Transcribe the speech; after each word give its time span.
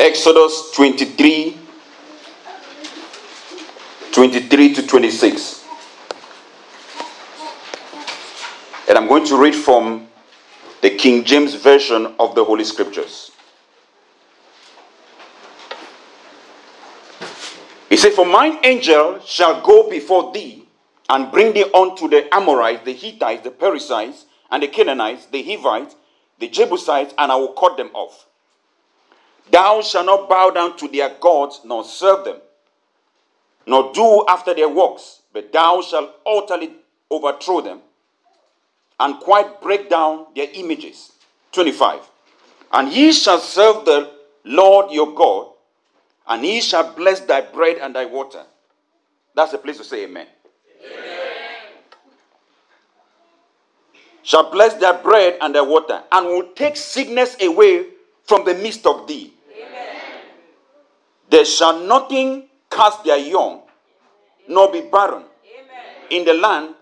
Exodus 0.00 0.70
23 0.76 1.58
23 4.12 4.74
to 4.74 4.86
26. 4.86 5.64
And 8.88 8.96
I'm 8.96 9.06
going 9.06 9.26
to 9.26 9.36
read 9.36 9.54
from 9.54 10.08
the 10.80 10.88
King 10.88 11.22
James 11.22 11.52
Version 11.52 12.14
of 12.18 12.34
the 12.34 12.42
Holy 12.42 12.64
Scriptures. 12.64 13.30
He 17.90 17.98
said, 17.98 18.14
For 18.14 18.24
mine 18.24 18.58
angel 18.64 19.20
shall 19.26 19.60
go 19.60 19.90
before 19.90 20.32
thee 20.32 20.66
and 21.10 21.30
bring 21.30 21.52
thee 21.52 21.70
unto 21.74 22.08
the 22.08 22.34
Amorites, 22.34 22.86
the 22.86 22.94
Hittites, 22.94 23.44
the 23.44 23.50
Perizzites, 23.50 24.24
and 24.50 24.62
the 24.62 24.68
Canaanites, 24.68 25.26
the 25.26 25.42
Hivites, 25.42 25.94
the 26.38 26.48
Jebusites, 26.48 27.12
and 27.18 27.30
I 27.30 27.36
will 27.36 27.52
cut 27.52 27.76
them 27.76 27.90
off. 27.92 28.28
Thou 29.50 29.82
shalt 29.82 30.06
not 30.06 30.28
bow 30.28 30.50
down 30.50 30.76
to 30.78 30.88
their 30.88 31.10
gods, 31.20 31.60
nor 31.64 31.84
serve 31.84 32.24
them, 32.24 32.36
nor 33.66 33.92
do 33.92 34.24
after 34.28 34.54
their 34.54 34.68
works, 34.68 35.22
but 35.32 35.52
thou 35.52 35.80
shalt 35.82 36.10
utterly 36.26 36.72
overthrow 37.10 37.60
them 37.60 37.80
and 39.00 39.18
quite 39.18 39.60
break 39.62 39.88
down 39.88 40.26
their 40.36 40.48
images. 40.52 41.12
25. 41.52 42.00
And 42.72 42.92
ye 42.92 43.12
shall 43.12 43.40
serve 43.40 43.84
the 43.84 44.10
Lord 44.44 44.92
your 44.92 45.14
God, 45.14 45.48
and 46.28 46.44
he 46.44 46.60
shall 46.60 46.94
bless 46.94 47.20
thy 47.20 47.40
bread 47.40 47.78
and 47.78 47.94
thy 47.94 48.04
water. 48.04 48.44
That's 49.34 49.52
the 49.52 49.58
place 49.58 49.78
to 49.78 49.84
say 49.84 50.04
amen. 50.04 50.26
amen. 50.84 51.72
Shall 54.22 54.50
bless 54.50 54.74
thy 54.74 55.00
bread 55.00 55.38
and 55.40 55.54
thy 55.54 55.62
water, 55.62 56.02
and 56.12 56.26
will 56.26 56.52
take 56.54 56.76
sickness 56.76 57.36
away 57.42 57.86
from 58.24 58.44
the 58.44 58.54
midst 58.54 58.86
of 58.86 59.06
thee. 59.06 59.32
Amen. 59.56 60.22
There 61.30 61.44
shall 61.44 61.80
nothing 61.80 62.48
cast 62.70 63.04
their 63.04 63.18
young, 63.18 63.62
nor 64.48 64.70
be 64.72 64.80
barren 64.82 65.24
Amen. 65.24 66.06
in 66.10 66.24
the 66.24 66.34
land. 66.34 66.74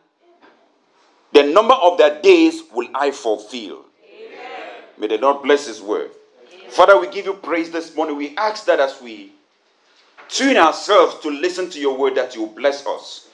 The 1.32 1.42
number 1.42 1.74
of 1.74 1.98
their 1.98 2.20
days 2.20 2.62
will 2.72 2.88
I 2.94 3.10
fulfill. 3.10 3.84
Amen. 4.04 4.84
May 4.98 5.06
the 5.08 5.18
Lord 5.18 5.42
bless 5.42 5.66
His 5.66 5.80
word. 5.80 6.10
Father, 6.70 6.98
we 6.98 7.08
give 7.08 7.24
you 7.24 7.34
praise 7.34 7.70
this 7.70 7.94
morning. 7.96 8.16
We 8.16 8.36
ask 8.36 8.66
that 8.66 8.80
as 8.80 9.00
we 9.00 9.32
tune 10.28 10.56
ourselves 10.56 11.18
to 11.20 11.30
listen 11.30 11.70
to 11.70 11.80
your 11.80 11.96
word, 11.96 12.14
that 12.16 12.34
you 12.34 12.46
bless 12.46 12.86
us. 12.86 13.28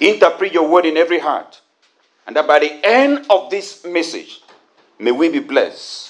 Interpret 0.00 0.52
your 0.52 0.68
word 0.68 0.86
in 0.86 0.96
every 0.96 1.18
heart. 1.18 1.60
And 2.26 2.36
that 2.36 2.46
by 2.46 2.58
the 2.58 2.86
end 2.86 3.26
of 3.30 3.50
this 3.50 3.84
message, 3.84 4.42
may 4.98 5.12
we 5.12 5.28
be 5.28 5.40
blessed. 5.40 6.09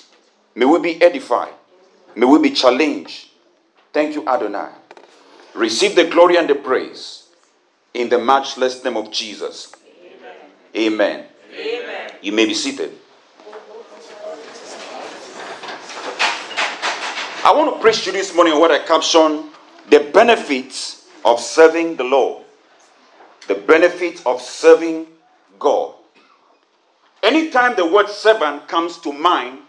May 0.61 0.66
we 0.66 0.78
be 0.78 1.03
edified. 1.03 1.55
May 2.14 2.27
we 2.27 2.39
be 2.39 2.50
challenged. 2.50 3.30
Thank 3.94 4.14
you, 4.14 4.28
Adonai. 4.28 4.69
Receive 5.55 5.97
the 5.97 6.05
glory 6.05 6.36
and 6.36 6.50
the 6.50 6.55
praise 6.55 7.30
in 7.94 8.11
the 8.11 8.19
matchless 8.19 8.84
name 8.84 8.98
of 8.98 9.11
Jesus. 9.11 9.72
Amen. 10.77 10.92
Amen. 10.92 11.27
Amen. 11.58 12.11
You 12.20 12.33
may 12.33 12.44
be 12.44 12.53
seated. 12.53 12.92
I 17.42 17.55
want 17.56 17.75
to 17.75 17.81
preach 17.81 18.05
to 18.05 18.11
you 18.11 18.12
this 18.12 18.34
morning 18.34 18.53
on 18.53 18.61
what 18.61 18.70
I 18.70 18.81
caption 18.81 19.48
the 19.88 20.11
benefits 20.12 21.08
of 21.25 21.41
serving 21.41 21.97
the 21.97 22.05
Lord. 22.05 22.44
The 23.48 23.55
benefits 23.55 24.27
of 24.27 24.42
serving 24.42 25.06
God. 25.58 25.94
Anytime 27.22 27.77
the 27.77 27.86
word 27.86 28.11
servant 28.11 28.69
comes 28.69 28.98
to 28.98 29.11
mind, 29.14 29.61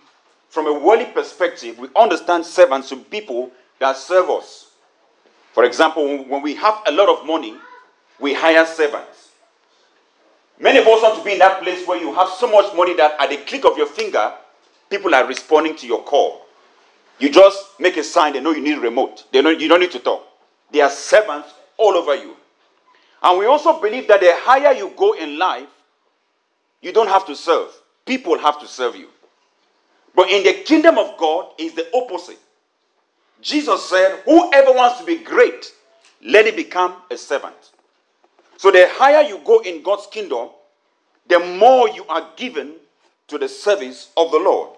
from 0.51 0.67
a 0.67 0.73
worldly 0.73 1.05
perspective, 1.05 1.79
we 1.79 1.87
understand 1.95 2.45
servants 2.45 2.89
to 2.89 2.97
people 2.97 3.51
that 3.79 3.95
serve 3.95 4.29
us. 4.29 4.71
For 5.53 5.63
example, 5.63 6.25
when 6.25 6.41
we 6.41 6.55
have 6.55 6.81
a 6.87 6.91
lot 6.91 7.07
of 7.07 7.25
money, 7.25 7.55
we 8.19 8.33
hire 8.33 8.65
servants. 8.65 9.29
Many 10.59 10.79
of 10.79 10.87
us 10.87 11.01
want 11.01 11.17
to 11.19 11.23
be 11.23 11.31
in 11.33 11.39
that 11.39 11.63
place 11.63 11.87
where 11.87 11.97
you 11.97 12.13
have 12.13 12.27
so 12.27 12.51
much 12.51 12.75
money 12.75 12.93
that 12.95 13.15
at 13.19 13.29
the 13.29 13.37
click 13.37 13.63
of 13.63 13.77
your 13.77 13.87
finger, 13.87 14.33
people 14.89 15.15
are 15.15 15.25
responding 15.25 15.77
to 15.77 15.87
your 15.87 16.03
call. 16.03 16.41
You 17.17 17.31
just 17.31 17.79
make 17.79 17.95
a 17.95 18.03
sign, 18.03 18.33
they 18.33 18.41
know 18.41 18.51
you 18.51 18.61
need 18.61 18.79
remote. 18.79 19.23
They 19.31 19.41
know 19.41 19.51
you 19.51 19.69
don't 19.69 19.79
need 19.79 19.91
to 19.91 19.99
talk. 19.99 20.27
They 20.69 20.81
are 20.81 20.89
servants 20.89 21.47
all 21.77 21.93
over 21.93 22.13
you. 22.13 22.35
And 23.23 23.39
we 23.39 23.45
also 23.45 23.79
believe 23.79 24.09
that 24.09 24.19
the 24.19 24.33
higher 24.35 24.73
you 24.73 24.91
go 24.97 25.13
in 25.13 25.39
life, 25.39 25.69
you 26.81 26.91
don't 26.91 27.07
have 27.07 27.25
to 27.27 27.37
serve. 27.37 27.69
People 28.05 28.37
have 28.37 28.59
to 28.59 28.67
serve 28.67 28.97
you. 28.97 29.07
But 30.15 30.29
in 30.29 30.43
the 30.43 30.53
kingdom 30.63 30.97
of 30.97 31.17
God 31.17 31.51
is 31.57 31.73
the 31.73 31.87
opposite. 31.95 32.39
Jesus 33.41 33.89
said, 33.89 34.19
Whoever 34.25 34.73
wants 34.73 34.99
to 34.99 35.05
be 35.05 35.17
great, 35.17 35.73
let 36.23 36.45
it 36.45 36.55
become 36.55 36.95
a 37.09 37.17
servant. 37.17 37.55
So 38.57 38.71
the 38.71 38.87
higher 38.89 39.27
you 39.27 39.39
go 39.43 39.59
in 39.59 39.81
God's 39.81 40.07
kingdom, 40.07 40.49
the 41.27 41.39
more 41.39 41.89
you 41.89 42.05
are 42.07 42.27
given 42.35 42.75
to 43.27 43.37
the 43.37 43.47
service 43.47 44.11
of 44.17 44.31
the 44.31 44.37
Lord. 44.37 44.77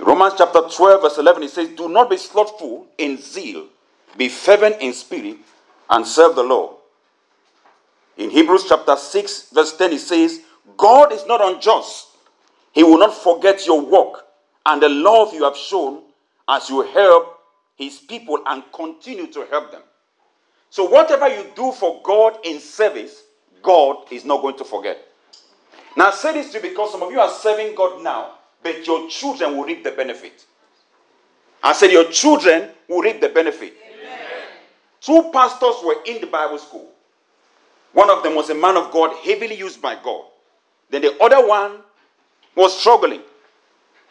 Romans 0.00 0.34
chapter 0.36 0.60
12, 0.68 1.02
verse 1.02 1.18
11, 1.18 1.42
it 1.44 1.50
says, 1.50 1.68
Do 1.70 1.88
not 1.88 2.10
be 2.10 2.16
slothful 2.16 2.86
in 2.98 3.18
zeal, 3.18 3.66
be 4.16 4.28
fervent 4.28 4.76
in 4.80 4.92
spirit, 4.92 5.36
and 5.88 6.06
serve 6.06 6.34
the 6.34 6.42
Lord. 6.42 6.76
In 8.16 8.30
Hebrews 8.30 8.64
chapter 8.68 8.96
6, 8.96 9.50
verse 9.50 9.76
10, 9.76 9.92
it 9.92 10.00
says, 10.00 10.40
God 10.76 11.12
is 11.12 11.26
not 11.26 11.42
unjust. 11.42 12.05
He 12.76 12.84
will 12.84 12.98
not 12.98 13.14
forget 13.14 13.66
your 13.66 13.80
work 13.80 14.26
and 14.66 14.82
the 14.82 14.90
love 14.90 15.32
you 15.32 15.44
have 15.44 15.56
shown 15.56 16.02
as 16.46 16.68
you 16.68 16.82
help 16.82 17.38
his 17.74 17.96
people 17.96 18.38
and 18.46 18.62
continue 18.70 19.28
to 19.28 19.46
help 19.46 19.72
them. 19.72 19.80
So, 20.68 20.84
whatever 20.84 21.26
you 21.26 21.50
do 21.56 21.72
for 21.72 22.02
God 22.04 22.36
in 22.44 22.60
service, 22.60 23.22
God 23.62 24.12
is 24.12 24.26
not 24.26 24.42
going 24.42 24.58
to 24.58 24.64
forget. 24.64 24.98
Now, 25.96 26.08
I 26.08 26.10
say 26.10 26.34
this 26.34 26.52
to 26.52 26.58
you 26.58 26.68
because 26.68 26.92
some 26.92 27.02
of 27.02 27.10
you 27.10 27.18
are 27.18 27.30
serving 27.30 27.74
God 27.74 28.02
now, 28.02 28.32
but 28.62 28.86
your 28.86 29.08
children 29.08 29.56
will 29.56 29.64
reap 29.64 29.82
the 29.82 29.92
benefit. 29.92 30.44
I 31.62 31.72
said, 31.72 31.90
Your 31.92 32.10
children 32.10 32.68
will 32.90 33.00
reap 33.00 33.22
the 33.22 33.30
benefit. 33.30 33.72
Amen. 33.90 34.20
Two 35.00 35.30
pastors 35.32 35.76
were 35.82 35.96
in 36.04 36.20
the 36.20 36.26
Bible 36.26 36.58
school. 36.58 36.90
One 37.94 38.10
of 38.10 38.22
them 38.22 38.34
was 38.34 38.50
a 38.50 38.54
man 38.54 38.76
of 38.76 38.92
God, 38.92 39.16
heavily 39.24 39.54
used 39.54 39.80
by 39.80 39.94
God. 39.94 40.26
Then 40.90 41.00
the 41.00 41.18
other 41.22 41.48
one 41.48 41.78
was 42.56 42.76
struggling. 42.78 43.20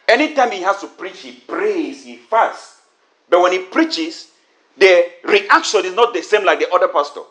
Anytime 0.08 0.52
he 0.52 0.62
has 0.62 0.80
to 0.80 0.86
preach, 0.86 1.20
he 1.20 1.32
prays, 1.32 2.04
he 2.04 2.16
fasts. 2.16 2.80
But 3.28 3.40
when 3.40 3.52
he 3.52 3.58
preaches, 3.58 4.30
the 4.78 5.10
reaction 5.24 5.84
is 5.84 5.94
not 5.94 6.14
the 6.14 6.22
same 6.22 6.44
like 6.44 6.60
the 6.60 6.70
other 6.70 6.88
pastor. 6.88 7.22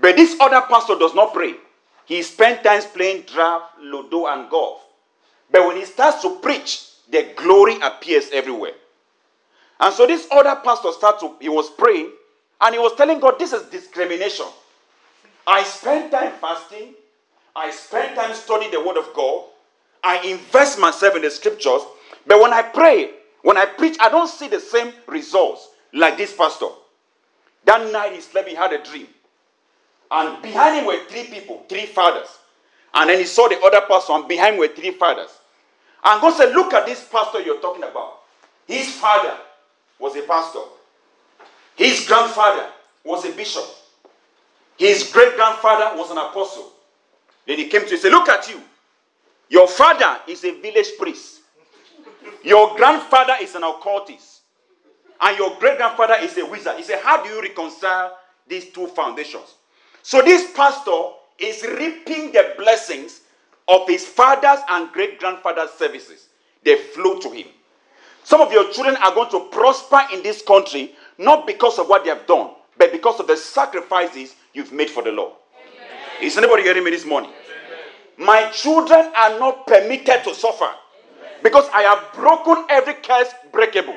But 0.00 0.16
this 0.16 0.36
other 0.40 0.60
pastor 0.62 0.96
does 0.96 1.14
not 1.14 1.34
pray. 1.34 1.54
He 2.06 2.22
spends 2.22 2.62
time 2.62 2.82
playing 2.94 3.22
draft, 3.22 3.78
ludo, 3.80 4.26
and 4.26 4.48
golf. 4.50 4.82
But 5.50 5.66
when 5.66 5.76
he 5.76 5.84
starts 5.84 6.22
to 6.22 6.36
preach, 6.36 6.86
the 7.10 7.32
glory 7.36 7.76
appears 7.80 8.30
everywhere. 8.32 8.74
And 9.80 9.92
so 9.94 10.06
this 10.06 10.26
other 10.30 10.60
pastor 10.62 10.92
started 10.92 11.20
to, 11.20 11.34
he 11.40 11.48
was 11.48 11.70
praying, 11.70 12.10
and 12.60 12.74
he 12.74 12.78
was 12.78 12.94
telling 12.94 13.20
God, 13.20 13.38
this 13.38 13.52
is 13.52 13.62
discrimination. 13.64 14.46
I 15.46 15.62
spend 15.64 16.10
time 16.10 16.32
fasting, 16.40 16.94
I 17.56 17.70
spend 17.70 18.16
time 18.16 18.34
studying 18.34 18.70
the 18.70 18.82
word 18.82 18.96
of 18.96 19.12
God, 19.14 19.44
I 20.04 20.18
invest 20.18 20.78
myself 20.78 21.16
in 21.16 21.22
the 21.22 21.30
scriptures, 21.30 21.80
but 22.26 22.40
when 22.40 22.52
I 22.52 22.62
pray, 22.62 23.10
when 23.42 23.56
I 23.56 23.64
preach, 23.64 23.96
I 24.00 24.10
don't 24.10 24.28
see 24.28 24.48
the 24.48 24.60
same 24.60 24.92
results 25.06 25.70
like 25.92 26.18
this 26.18 26.34
pastor. 26.34 26.68
That 27.64 27.90
night 27.90 28.12
he 28.12 28.20
slept, 28.20 28.48
he 28.48 28.54
had 28.54 28.72
a 28.72 28.82
dream. 28.84 29.06
And 30.10 30.42
behind 30.42 30.76
him 30.76 30.86
were 30.86 30.98
three 31.08 31.24
people, 31.24 31.64
three 31.68 31.86
fathers. 31.86 32.28
And 32.92 33.10
then 33.10 33.18
he 33.18 33.24
saw 33.24 33.48
the 33.48 33.58
other 33.60 33.80
pastor, 33.88 34.12
and 34.12 34.28
behind 34.28 34.54
him 34.54 34.60
were 34.60 34.68
three 34.68 34.92
fathers. 34.92 35.30
And 36.04 36.20
God 36.20 36.36
said, 36.36 36.52
Look 36.54 36.74
at 36.74 36.86
this 36.86 37.08
pastor 37.10 37.40
you're 37.40 37.60
talking 37.60 37.82
about. 37.82 38.20
His 38.66 38.90
father 38.96 39.34
was 39.98 40.16
a 40.16 40.22
pastor, 40.22 40.60
his 41.76 42.06
grandfather 42.06 42.66
was 43.04 43.24
a 43.24 43.32
bishop, 43.32 43.64
his 44.76 45.10
great 45.12 45.34
grandfather 45.36 45.96
was 45.96 46.10
an 46.10 46.18
apostle. 46.18 46.72
Then 47.46 47.58
he 47.58 47.68
came 47.68 47.82
to 47.82 47.86
him 47.86 47.92
and 47.92 48.00
said, 48.00 48.12
Look 48.12 48.28
at 48.28 48.48
you. 48.50 48.60
Your 49.48 49.68
father 49.68 50.20
is 50.26 50.44
a 50.44 50.52
village 50.60 50.88
priest. 50.98 51.40
Your 52.42 52.76
grandfather 52.76 53.34
is 53.40 53.54
an 53.54 53.64
occultist. 53.64 54.42
And 55.20 55.38
your 55.38 55.58
great 55.58 55.78
grandfather 55.78 56.16
is 56.20 56.36
a 56.36 56.44
wizard. 56.44 56.76
He 56.76 56.82
said, 56.82 57.00
How 57.02 57.22
do 57.22 57.28
you 57.30 57.40
reconcile 57.40 58.16
these 58.46 58.70
two 58.70 58.86
foundations? 58.88 59.54
So 60.02 60.20
this 60.20 60.52
pastor 60.52 61.10
is 61.38 61.62
reaping 61.62 62.32
the 62.32 62.54
blessings 62.58 63.20
of 63.68 63.88
his 63.88 64.04
father's 64.06 64.60
and 64.68 64.92
great 64.92 65.18
grandfather's 65.18 65.70
services. 65.70 66.28
They 66.62 66.76
flow 66.76 67.18
to 67.20 67.30
him. 67.30 67.46
Some 68.22 68.40
of 68.40 68.52
your 68.52 68.70
children 68.72 68.96
are 68.96 69.14
going 69.14 69.30
to 69.30 69.40
prosper 69.50 70.00
in 70.12 70.22
this 70.22 70.42
country 70.42 70.94
not 71.18 71.46
because 71.46 71.78
of 71.78 71.88
what 71.88 72.04
they 72.04 72.10
have 72.10 72.26
done, 72.26 72.50
but 72.76 72.92
because 72.92 73.20
of 73.20 73.26
the 73.26 73.36
sacrifices 73.36 74.34
you've 74.52 74.72
made 74.72 74.90
for 74.90 75.02
the 75.02 75.12
Lord. 75.12 75.32
Amen. 75.54 76.26
Is 76.26 76.36
anybody 76.36 76.62
hearing 76.62 76.84
me 76.84 76.90
this 76.90 77.04
morning? 77.04 77.30
My 78.18 78.50
children 78.50 79.10
are 79.16 79.38
not 79.38 79.66
permitted 79.66 80.24
to 80.24 80.34
suffer 80.34 80.70
because 81.42 81.68
I 81.74 81.82
have 81.82 82.12
broken 82.14 82.64
every 82.70 82.94
curse 82.94 83.32
breakable. 83.52 83.96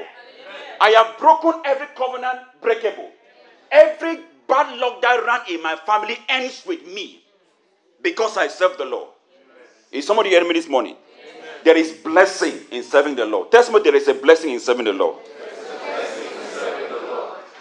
I 0.81 0.89
have 0.91 1.17
broken 1.17 1.61
every 1.65 1.87
covenant 1.95 2.39
breakable. 2.61 3.11
Every 3.71 4.19
bad 4.47 4.77
luck 4.77 5.01
that 5.01 5.23
ran 5.25 5.41
in 5.55 5.61
my 5.61 5.75
family 5.75 6.17
ends 6.29 6.63
with 6.65 6.85
me 6.87 7.21
because 8.01 8.37
I 8.37 8.47
serve 8.47 8.77
the 8.77 8.85
Lord. 8.85 9.09
Is 9.91 10.05
somebody 10.05 10.29
hearing 10.29 10.47
me 10.47 10.53
this 10.53 10.67
morning? 10.67 10.95
There 11.63 11.77
is 11.77 11.91
blessing 11.91 12.59
in 12.71 12.83
serving 12.83 13.15
the 13.15 13.25
Lord. 13.25 13.51
Tell 13.51 13.69
me 13.71 13.79
there 13.83 13.95
is 13.95 14.07
a 14.07 14.13
blessing 14.13 14.51
in 14.51 14.59
serving 14.59 14.85
the 14.85 14.93
Lord. 14.93 15.17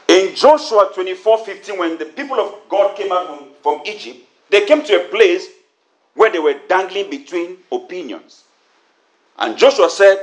In 0.08 0.35
Joshua 0.35 0.91
24 0.94 1.38
15, 1.44 1.79
when 1.79 1.99
the 1.99 2.05
people 2.06 2.38
of 2.38 2.55
God 2.69 2.97
came 2.97 3.11
out 3.11 3.26
from, 3.26 3.49
from 3.62 3.82
Egypt, 3.87 4.19
they 4.50 4.64
came 4.64 4.82
to 4.85 5.05
a 5.05 5.08
place 5.08 5.49
where 6.16 6.32
they 6.32 6.38
were 6.38 6.56
dangling 6.68 7.08
between 7.10 7.58
opinions. 7.70 8.44
And 9.38 9.56
Joshua 9.56 9.88
said, 9.88 10.18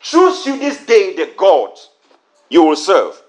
Choose 0.00 0.46
you 0.46 0.58
this 0.58 0.84
day 0.86 1.14
the 1.16 1.32
God 1.36 1.76
you 2.48 2.62
will 2.62 2.76
serve. 2.76 3.20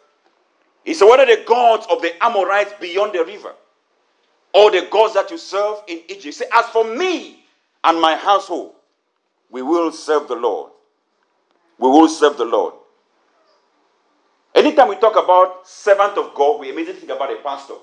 He 0.83 0.93
said, 0.93 1.05
What 1.05 1.19
are 1.19 1.25
the 1.25 1.43
gods 1.45 1.87
of 1.89 2.01
the 2.01 2.11
Amorites 2.23 2.73
beyond 2.79 3.13
the 3.13 3.25
river? 3.25 3.53
Or 4.53 4.69
the 4.69 4.87
gods 4.91 5.13
that 5.13 5.31
you 5.31 5.37
serve 5.37 5.77
in 5.87 6.01
Egypt? 6.09 6.35
Said, 6.35 6.47
As 6.53 6.65
for 6.67 6.83
me 6.83 7.43
and 7.83 7.99
my 7.99 8.15
household, 8.15 8.73
we 9.49 9.61
will 9.61 9.91
serve 9.91 10.27
the 10.27 10.35
Lord. 10.35 10.71
We 11.77 11.87
will 11.89 12.09
serve 12.09 12.37
the 12.37 12.45
Lord. 12.45 12.73
Anytime 14.53 14.89
we 14.89 14.95
talk 14.97 15.21
about 15.21 15.67
servant 15.67 16.17
of 16.17 16.33
God, 16.35 16.59
we 16.59 16.69
immediately 16.69 16.99
think 17.01 17.11
about 17.11 17.31
a 17.31 17.37
pastor. 17.37 17.75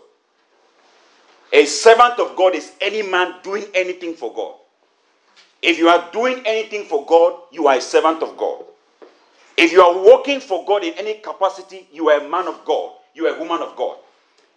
A 1.52 1.64
servant 1.64 2.18
of 2.18 2.36
God 2.36 2.54
is 2.54 2.72
any 2.80 3.02
man 3.02 3.36
doing 3.42 3.64
anything 3.74 4.14
for 4.14 4.32
God. 4.34 4.54
If 5.62 5.78
you 5.78 5.88
are 5.88 6.08
doing 6.12 6.42
anything 6.44 6.84
for 6.84 7.04
God, 7.06 7.40
you 7.50 7.66
are 7.66 7.76
a 7.76 7.80
servant 7.80 8.22
of 8.22 8.36
God. 8.36 8.64
If 9.56 9.72
you 9.72 9.82
are 9.82 10.04
working 10.04 10.40
for 10.40 10.64
God 10.64 10.84
in 10.84 10.94
any 10.94 11.14
capacity, 11.14 11.88
you 11.92 12.10
are 12.10 12.20
a 12.20 12.28
man 12.28 12.46
of 12.46 12.64
God. 12.64 12.92
You 13.14 13.26
are 13.26 13.34
a 13.34 13.38
woman 13.38 13.60
of 13.60 13.74
God. 13.74 13.96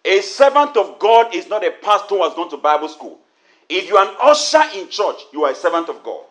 A 0.06 0.22
servant 0.22 0.78
of 0.78 1.00
God 1.00 1.34
is 1.34 1.48
not 1.48 1.66
a 1.66 1.72
pastor 1.72 2.16
who 2.16 2.24
has 2.24 2.34
gone 2.34 2.50
to 2.50 2.58
Bible 2.58 2.90
school. 2.90 3.20
If 3.70 3.88
you 3.88 3.98
are 3.98 4.08
an 4.08 4.16
usher 4.22 4.62
in 4.76 4.90
church, 4.90 5.22
you 5.32 5.44
are 5.46 5.52
a 5.52 5.56
servant 5.56 5.90
of 5.90 6.04
God. 6.04 6.26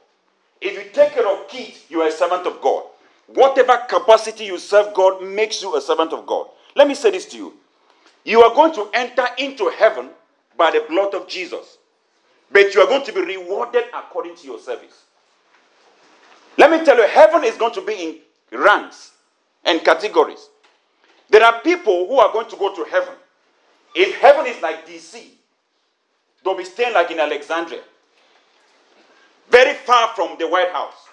If 0.61 0.75
you 0.75 0.85
take 0.93 1.13
care 1.15 1.27
of 1.27 1.49
kids, 1.49 1.85
you 1.89 2.03
are 2.03 2.09
a 2.09 2.13
servant 2.13 2.47
of 2.47 2.61
God. 2.61 2.85
Whatever 3.29 3.79
capacity 3.89 4.45
you 4.45 4.59
serve 4.59 4.93
God 4.93 5.23
makes 5.23 5.63
you 5.63 5.75
a 5.77 5.81
servant 5.81 6.13
of 6.13 6.27
God. 6.27 6.49
Let 6.77 6.87
me 6.87 6.95
say 6.95 7.11
this 7.11 7.27
to 7.27 7.37
you. 7.37 7.55
You 8.25 8.43
are 8.43 8.55
going 8.55 8.75
to 8.75 8.89
enter 8.93 9.27
into 9.39 9.71
heaven 9.71 10.11
by 10.61 10.71
the 10.71 10.85
blood 10.87 11.15
of 11.15 11.27
Jesus, 11.27 11.79
but 12.53 12.75
you 12.75 12.83
are 12.83 12.87
going 12.87 13.03
to 13.07 13.13
be 13.15 13.23
rewarded 13.23 13.85
according 13.95 14.37
to 14.37 14.47
your 14.47 14.59
service. 14.61 15.05
Let 16.59 16.71
me 16.71 16.85
tell 16.85 16.99
you, 16.99 17.09
heaven 17.09 17.45
is 17.45 17.57
going 17.57 17.73
to 17.73 17.81
be 17.81 17.95
in 17.95 18.59
ranks 18.61 19.13
and 19.65 19.83
categories. 19.83 20.51
There 21.31 21.43
are 21.43 21.63
people 21.63 22.07
who 22.07 22.19
are 22.19 22.31
going 22.31 22.51
to 22.51 22.57
go 22.57 22.75
to 22.75 22.85
heaven. 22.91 23.15
If 23.95 24.15
heaven 24.17 24.47
is 24.47 24.61
like 24.61 24.87
DC, 24.87 25.29
they'll 26.45 26.59
be 26.59 26.65
staying 26.65 26.93
like 26.93 27.11
in 27.11 27.21
Alexandria, 27.21 27.81
very 29.49 29.73
far 29.75 30.09
from 30.15 30.37
the 30.39 30.47
White 30.47 30.73
House. 30.73 31.09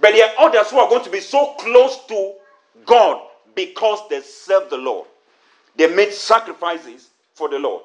But 0.00 0.12
there 0.12 0.26
are 0.26 0.46
others 0.46 0.70
who 0.70 0.78
are 0.78 0.88
going 0.88 1.04
to 1.04 1.10
be 1.10 1.20
so 1.20 1.52
close 1.58 2.02
to 2.06 2.32
God 2.86 3.20
because 3.54 4.08
they 4.08 4.22
serve 4.22 4.70
the 4.70 4.78
Lord. 4.78 5.06
They 5.76 5.94
made 5.94 6.14
sacrifices 6.14 7.10
for 7.34 7.50
the 7.50 7.58
Lord. 7.58 7.82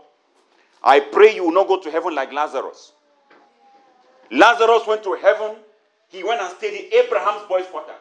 I 0.83 0.99
pray 0.99 1.35
you 1.35 1.45
will 1.45 1.53
not 1.53 1.67
go 1.67 1.79
to 1.79 1.89
heaven 1.89 2.13
like 2.13 2.33
Lazarus. 2.33 2.91
Lazarus 4.31 4.85
went 4.87 5.03
to 5.03 5.13
heaven. 5.13 5.55
He 6.09 6.23
went 6.23 6.41
and 6.41 6.51
stayed 6.57 6.73
in 6.73 6.93
Abraham's 7.05 7.47
boy's 7.47 7.65
quarter. 7.67 7.93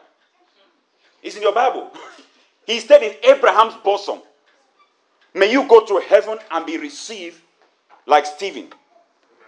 It's 1.21 1.35
in 1.35 1.41
your 1.41 1.53
Bible. 1.53 1.91
he 2.67 2.79
stayed 2.79 3.03
in 3.03 3.15
Abraham's 3.23 3.75
bosom. 3.83 4.19
May 5.33 5.51
you 5.51 5.67
go 5.67 5.85
to 5.85 5.99
heaven 5.99 6.37
and 6.51 6.65
be 6.65 6.77
received 6.77 7.39
like 8.05 8.25
Stephen. 8.25 8.67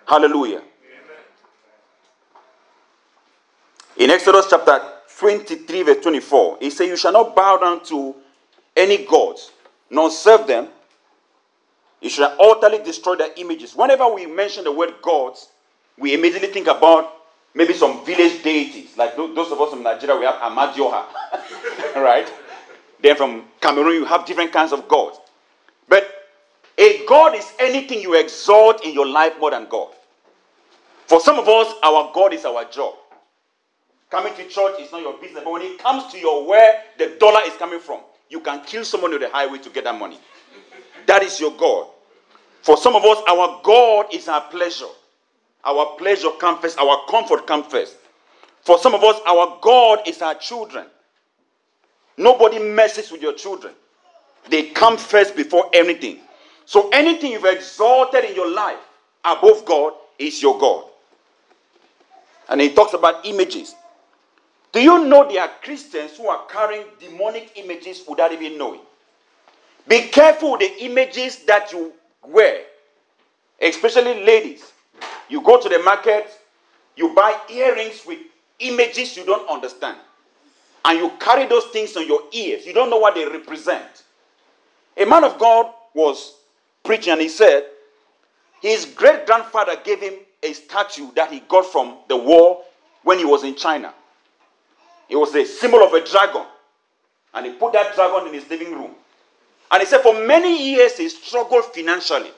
Hallelujah. 0.08 0.62
In 3.98 4.10
Exodus 4.10 4.48
chapter 4.50 4.80
23, 5.18 5.84
verse 5.84 6.04
24, 6.04 6.58
he 6.60 6.70
said, 6.70 6.86
You 6.86 6.98
shall 6.98 7.14
not 7.14 7.36
bow 7.36 7.58
down 7.58 7.84
to 7.86 8.16
any 8.76 9.06
gods, 9.06 9.52
nor 9.90 10.10
serve 10.10 10.48
them. 10.48 10.68
You 12.02 12.10
should 12.10 12.30
utterly 12.40 12.84
destroy 12.84 13.16
their 13.16 13.32
images. 13.38 13.76
Whenever 13.76 14.08
we 14.14 14.26
mention 14.26 14.64
the 14.64 14.72
word 14.72 14.96
gods, 15.02 15.50
we 15.98 16.14
immediately 16.14 16.50
think 16.50 16.68
about 16.68 17.12
maybe 17.54 17.74
some 17.74 18.06
village 18.06 18.44
deities. 18.44 18.98
Like 18.98 19.16
those 19.16 19.52
of 19.52 19.60
us 19.60 19.70
from 19.72 19.84
Nigeria, 19.84 20.18
we 20.18 20.26
have 20.26 20.36
Amadioha, 20.36 21.06
right? 21.96 22.32
Then 23.02 23.16
from 23.16 23.46
Cameroon, 23.62 23.94
you 23.96 24.06
have 24.06 24.26
different 24.26 24.52
kinds 24.52 24.72
of 24.74 24.88
gods. 24.88 25.18
But 25.88 26.08
a 26.78 27.06
God 27.08 27.36
is 27.36 27.52
anything 27.60 28.02
you 28.02 28.16
exalt 28.16 28.84
in 28.86 28.94
your 28.94 29.08
life 29.08 29.34
more 29.40 29.52
than 29.52 29.68
God. 29.70 29.90
For 31.08 31.20
some 31.20 31.40
of 31.40 31.48
us, 31.48 31.74
our 31.84 32.12
God 32.14 32.34
is 32.34 32.46
our 32.46 32.66
job. 32.66 32.96
Coming 34.10 34.34
to 34.36 34.48
church 34.48 34.80
is 34.80 34.92
not 34.92 35.02
your 35.02 35.14
business. 35.20 35.44
But 35.44 35.54
when 35.54 35.62
it 35.62 35.80
comes 35.80 36.12
to 36.12 36.20
your 36.20 36.48
where 36.48 36.84
the 36.98 37.16
dollar 37.20 37.42
is 37.46 37.54
coming 37.58 37.80
from, 37.80 38.02
you 38.30 38.40
can 38.40 38.62
kill 38.64 38.84
someone 38.84 39.14
on 39.14 39.20
the 39.20 39.30
highway 39.30 39.60
to 39.60 39.70
get 39.70 39.84
that 39.84 39.98
money. 39.98 40.20
That 41.08 41.24
is 41.24 41.40
your 41.40 41.52
God. 41.52 41.88
For 42.62 42.78
some 42.78 42.96
of 42.96 43.04
us, 43.06 43.20
our 43.28 43.60
God 43.64 44.08
is 44.14 44.28
our 44.28 44.42
pleasure. 44.50 44.88
Our 45.64 45.96
pleasure 45.98 46.32
comes 46.40 46.62
first, 46.62 46.78
our 46.80 47.06
comfort 47.10 47.48
comes 47.48 47.66
first. 47.68 47.96
For 48.62 48.78
some 48.80 48.94
of 48.94 49.04
us, 49.04 49.20
our 49.28 49.58
God 49.62 50.00
is 50.08 50.22
our 50.22 50.36
children. 50.36 50.86
Nobody 52.18 52.60
messes 52.60 53.12
with 53.12 53.22
your 53.22 53.34
children. 53.34 53.74
They 54.50 54.70
come 54.70 54.98
first 54.98 55.36
before 55.36 55.70
anything. 55.74 56.20
So 56.66 56.90
anything 56.90 57.32
you've 57.32 57.46
exalted 57.46 58.26
in 58.26 58.36
your 58.36 58.52
life 58.52 58.80
above 59.24 59.66
God 59.66 59.94
is 60.18 60.42
your 60.42 60.58
God. 60.58 60.86
And 62.50 62.62
he 62.62 62.74
talks 62.74 62.94
about 62.94 63.26
images. 63.26 63.76
Do 64.72 64.82
you 64.82 65.06
know 65.06 65.28
there 65.28 65.42
are 65.42 65.52
Christians 65.64 66.18
who 66.18 66.28
are 66.28 66.46
carrying 66.48 66.86
demonic 67.00 67.52
images 67.56 68.04
without 68.08 68.34
even 68.34 68.58
knowing? 68.58 68.82
Be 69.88 70.08
careful 70.08 70.58
the 70.58 70.84
images 70.84 71.46
that 71.46 71.72
you 71.72 71.94
wear, 72.26 72.62
especially 73.62 74.24
ladies. 74.24 74.72
You 75.30 75.42
go 75.42 75.60
to 75.62 75.70
the 75.70 75.80
market, 75.80 76.28
you 76.96 77.14
buy 77.14 77.38
earrings 77.52 78.04
with 78.06 78.20
images 78.60 79.16
you 79.18 79.26
don't 79.26 79.48
understand, 79.50 79.98
and 80.86 80.98
you 80.98 81.12
carry 81.20 81.46
those 81.46 81.66
things 81.66 81.96
on 81.98 82.08
your 82.08 82.24
ears. 82.32 82.66
You 82.66 82.74
don't 82.74 82.90
know 82.90 82.98
what 82.98 83.16
they 83.16 83.26
represent. 83.26 84.04
A 84.98 85.06
man 85.06 85.24
of 85.24 85.38
God 85.38 85.72
was 85.94 86.36
preaching, 86.84 87.14
and 87.14 87.22
he 87.22 87.30
said 87.30 87.66
his 88.62 88.86
great 88.86 89.26
grandfather 89.26 89.76
gave 89.84 90.00
him 90.00 90.14
a 90.42 90.54
statue 90.54 91.12
that 91.16 91.32
he 91.32 91.42
got 91.42 91.66
from 91.66 91.98
the 92.08 92.18
war 92.18 92.64
when 93.04 93.20
he 93.20 93.26
was 93.26 93.44
in 93.44 93.56
China. 93.56 93.94
It 95.10 95.16
was 95.16 95.36
a 95.36 95.46
symbol 95.46 95.84
of 95.84 95.94
a 95.94 96.04
dragon. 96.04 96.46
And 97.34 97.46
he 97.46 97.52
put 97.54 97.74
that 97.74 97.94
dragon 97.96 98.28
in 98.28 98.34
his 98.34 98.50
living 98.50 98.74
room. 98.74 98.92
And 99.72 99.82
he 99.82 99.88
said, 99.88 100.02
for 100.02 100.14
many 100.26 100.72
years, 100.72 100.98
he 100.98 101.10
struggled 101.10 101.66
financially. 101.74 102.32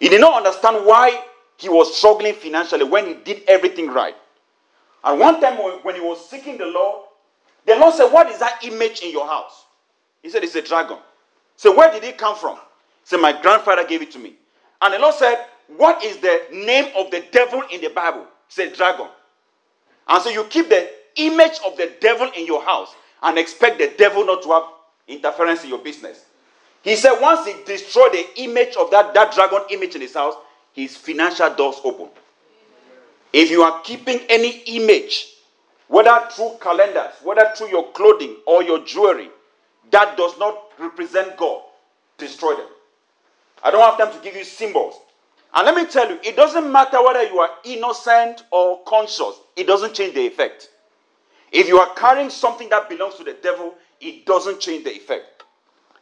He 0.00 0.08
did 0.08 0.20
not 0.20 0.34
understand 0.34 0.86
why 0.86 1.22
he 1.56 1.68
was 1.68 1.96
struggling 1.96 2.34
financially 2.34 2.84
when 2.84 3.06
he 3.06 3.14
did 3.14 3.42
everything 3.48 3.88
right. 3.88 4.16
And 5.04 5.20
one 5.20 5.40
time 5.40 5.56
when 5.82 5.94
he 5.94 6.00
was 6.00 6.28
seeking 6.28 6.58
the 6.58 6.66
Lord, 6.66 7.06
the 7.64 7.76
Lord 7.76 7.94
said, 7.94 8.08
What 8.08 8.28
is 8.28 8.38
that 8.38 8.64
image 8.64 9.00
in 9.00 9.10
your 9.10 9.26
house? 9.26 9.64
He 10.22 10.28
said, 10.30 10.44
It's 10.44 10.54
a 10.54 10.62
dragon. 10.62 10.98
So 11.56 11.74
where 11.76 11.90
did 11.90 12.04
it 12.04 12.18
come 12.18 12.36
from? 12.36 12.56
He 12.56 12.60
said, 13.04 13.20
My 13.20 13.40
grandfather 13.40 13.84
gave 13.86 14.02
it 14.02 14.10
to 14.12 14.18
me. 14.18 14.34
And 14.82 14.94
the 14.94 14.98
Lord 14.98 15.14
said, 15.14 15.46
What 15.76 16.02
is 16.04 16.18
the 16.18 16.42
name 16.52 16.92
of 16.96 17.10
the 17.10 17.24
devil 17.30 17.62
in 17.72 17.80
the 17.80 17.88
Bible? 17.88 18.22
He 18.48 18.52
said, 18.52 18.72
Dragon. 18.74 19.08
And 20.08 20.22
so 20.22 20.28
you 20.28 20.44
keep 20.44 20.68
the 20.68 20.90
image 21.16 21.58
of 21.66 21.76
the 21.76 21.92
devil 22.00 22.30
in 22.36 22.46
your 22.46 22.62
house 22.62 22.94
and 23.22 23.38
expect 23.38 23.78
the 23.78 23.92
devil 23.96 24.24
not 24.24 24.42
to 24.42 24.50
have 24.50 24.64
interference 25.08 25.62
in 25.64 25.70
your 25.70 25.78
business. 25.78 26.24
He 26.82 26.96
said 26.96 27.20
once 27.20 27.46
he 27.46 27.54
destroyed 27.64 28.12
the 28.12 28.42
image 28.42 28.76
of 28.76 28.90
that, 28.90 29.12
that 29.14 29.34
dragon 29.34 29.62
image 29.70 29.94
in 29.94 30.00
his 30.00 30.14
house, 30.14 30.34
his 30.72 30.96
financial 30.96 31.52
doors 31.54 31.76
open. 31.84 32.08
If 33.32 33.50
you 33.50 33.62
are 33.62 33.82
keeping 33.82 34.20
any 34.28 34.62
image, 34.66 35.34
whether 35.88 36.28
through 36.30 36.56
calendars, 36.60 37.12
whether 37.22 37.50
through 37.56 37.68
your 37.68 37.90
clothing 37.92 38.36
or 38.46 38.62
your 38.62 38.84
jewelry, 38.84 39.30
that 39.90 40.16
does 40.16 40.38
not 40.38 40.72
represent 40.78 41.36
God, 41.36 41.62
destroy 42.18 42.54
them. 42.56 42.68
I 43.62 43.70
don't 43.70 43.80
have 43.80 43.98
time 43.98 44.16
to 44.16 44.24
give 44.24 44.36
you 44.36 44.44
symbols. 44.44 44.94
And 45.54 45.64
let 45.64 45.74
me 45.74 45.86
tell 45.86 46.08
you, 46.08 46.18
it 46.22 46.36
doesn't 46.36 46.70
matter 46.70 47.02
whether 47.02 47.22
you 47.22 47.38
are 47.40 47.50
innocent 47.64 48.44
or 48.50 48.82
conscious, 48.84 49.40
it 49.56 49.66
doesn't 49.66 49.94
change 49.94 50.14
the 50.14 50.26
effect. 50.26 50.70
If 51.52 51.68
you 51.68 51.78
are 51.78 51.94
carrying 51.94 52.30
something 52.30 52.68
that 52.68 52.88
belongs 52.88 53.14
to 53.16 53.24
the 53.24 53.34
devil, 53.34 53.74
it 54.00 54.26
doesn't 54.26 54.60
change 54.60 54.84
the 54.84 54.90
effect. 54.94 55.44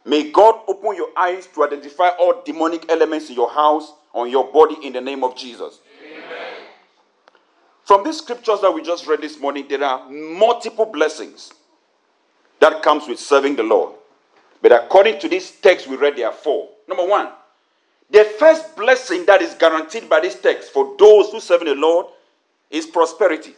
May 0.05 0.31
God 0.31 0.61
open 0.67 0.95
your 0.95 1.09
eyes 1.17 1.47
to 1.47 1.63
identify 1.63 2.09
all 2.09 2.41
demonic 2.45 2.91
elements 2.91 3.29
in 3.29 3.35
your 3.35 3.49
house, 3.49 3.93
on 4.13 4.29
your 4.29 4.51
body, 4.51 4.75
in 4.83 4.93
the 4.93 5.01
name 5.01 5.23
of 5.23 5.35
Jesus. 5.35 5.79
Amen. 6.03 6.25
From 7.85 8.03
these 8.03 8.17
scriptures 8.17 8.61
that 8.61 8.71
we 8.71 8.81
just 8.83 9.07
read 9.07 9.21
this 9.21 9.39
morning, 9.39 9.65
there 9.67 9.83
are 9.83 10.09
multiple 10.09 10.85
blessings. 10.85 11.51
that 12.59 12.81
comes 12.81 13.07
with 13.07 13.19
serving 13.19 13.55
the 13.55 13.63
Lord. 13.63 13.93
But 14.61 14.71
according 14.71 15.19
to 15.19 15.29
this 15.29 15.51
text 15.61 15.87
we 15.87 15.97
read, 15.97 16.15
there 16.15 16.27
are 16.27 16.33
four. 16.33 16.69
Number 16.87 17.05
one, 17.05 17.29
the 18.09 18.23
first 18.39 18.75
blessing 18.75 19.25
that 19.25 19.41
is 19.41 19.53
guaranteed 19.55 20.09
by 20.09 20.19
this 20.19 20.39
text 20.39 20.71
for 20.71 20.95
those 20.97 21.31
who 21.31 21.39
serve 21.39 21.61
the 21.61 21.75
Lord 21.75 22.07
is 22.69 22.85
prosperity. 22.85 23.53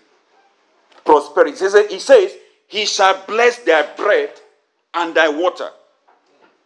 Prosperity. 1.05 1.57
He 1.89 1.99
says, 1.99 2.33
He 2.67 2.85
shall 2.85 3.23
bless 3.27 3.59
their 3.59 3.89
bread 3.95 4.31
and 4.93 5.15
thy 5.15 5.29
water. 5.29 5.69